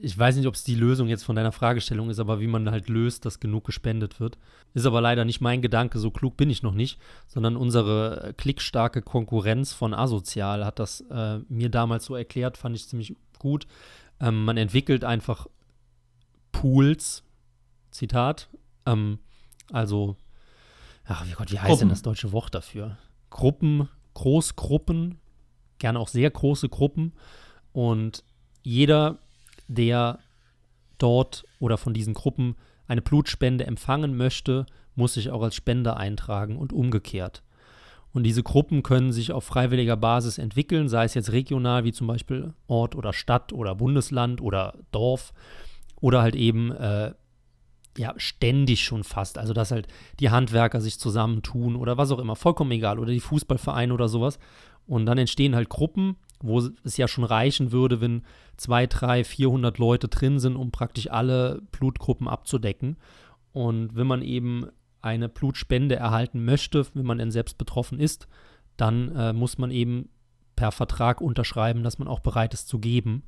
[0.00, 2.68] ich weiß nicht, ob es die Lösung jetzt von deiner Fragestellung ist, aber wie man
[2.70, 4.36] halt löst, dass genug gespendet wird.
[4.74, 6.98] Ist aber leider nicht mein Gedanke, so klug bin ich noch nicht,
[7.28, 12.88] sondern unsere klickstarke Konkurrenz von Asozial hat das äh, mir damals so erklärt, fand ich
[12.88, 13.66] ziemlich gut.
[14.24, 15.46] Ähm, man entwickelt einfach
[16.50, 17.24] Pools,
[17.90, 18.48] Zitat,
[18.86, 19.18] ähm,
[19.70, 20.16] also,
[21.04, 21.80] ach Gott, wie heißt Gruppen.
[21.80, 22.96] denn das deutsche Wort dafür?
[23.28, 25.18] Gruppen, Großgruppen,
[25.78, 27.12] gerne auch sehr große Gruppen
[27.72, 28.24] und
[28.62, 29.18] jeder
[29.68, 30.20] der
[30.96, 32.56] dort oder von diesen Gruppen
[32.86, 34.64] eine Blutspende empfangen möchte,
[34.94, 37.42] muss sich auch als Spender eintragen und umgekehrt.
[38.14, 42.06] Und diese Gruppen können sich auf freiwilliger Basis entwickeln, sei es jetzt regional, wie zum
[42.06, 45.34] Beispiel Ort oder Stadt oder Bundesland oder Dorf,
[46.00, 47.12] oder halt eben äh,
[47.98, 49.36] ja ständig schon fast.
[49.36, 49.88] Also dass halt
[50.20, 54.38] die Handwerker sich zusammentun oder was auch immer, vollkommen egal, oder die Fußballvereine oder sowas.
[54.86, 58.22] Und dann entstehen halt Gruppen, wo es ja schon reichen würde, wenn
[58.56, 62.96] zwei, drei, 400 Leute drin sind, um praktisch alle Blutgruppen abzudecken.
[63.52, 64.68] Und wenn man eben
[65.04, 68.26] eine Blutspende erhalten möchte, wenn man denn selbst betroffen ist,
[68.76, 70.08] dann äh, muss man eben
[70.56, 73.24] per Vertrag unterschreiben, dass man auch bereit ist zu geben.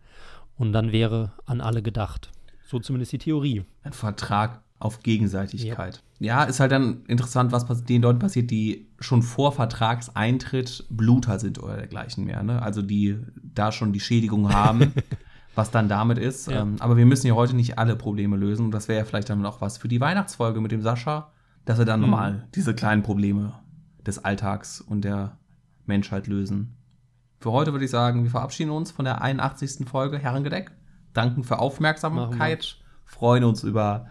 [0.56, 2.30] Und dann wäre an alle gedacht.
[2.66, 3.64] So zumindest die Theorie.
[3.82, 6.02] Ein Vertrag auf Gegenseitigkeit.
[6.18, 6.42] Ja.
[6.42, 11.62] ja, ist halt dann interessant, was den Leuten passiert, die schon vor Vertragseintritt Bluter sind
[11.62, 12.42] oder dergleichen mehr.
[12.42, 12.60] Ne?
[12.62, 13.18] Also die
[13.54, 14.92] da schon die Schädigung haben,
[15.54, 16.48] was dann damit ist.
[16.48, 16.62] Ja.
[16.62, 18.66] Ähm, aber wir müssen ja heute nicht alle Probleme lösen.
[18.66, 21.30] Und das wäre ja vielleicht dann auch was für die Weihnachtsfolge mit dem Sascha,
[21.66, 22.06] dass wir dann mhm.
[22.06, 23.52] nochmal diese kleinen Probleme
[24.06, 25.36] des Alltags und der
[25.84, 26.78] Menschheit lösen.
[27.38, 29.86] Für heute würde ich sagen, wir verabschieden uns von der 81.
[29.86, 30.70] Folge Herrengedeck.
[31.12, 32.78] Danken für Aufmerksamkeit.
[33.04, 34.06] Freuen uns über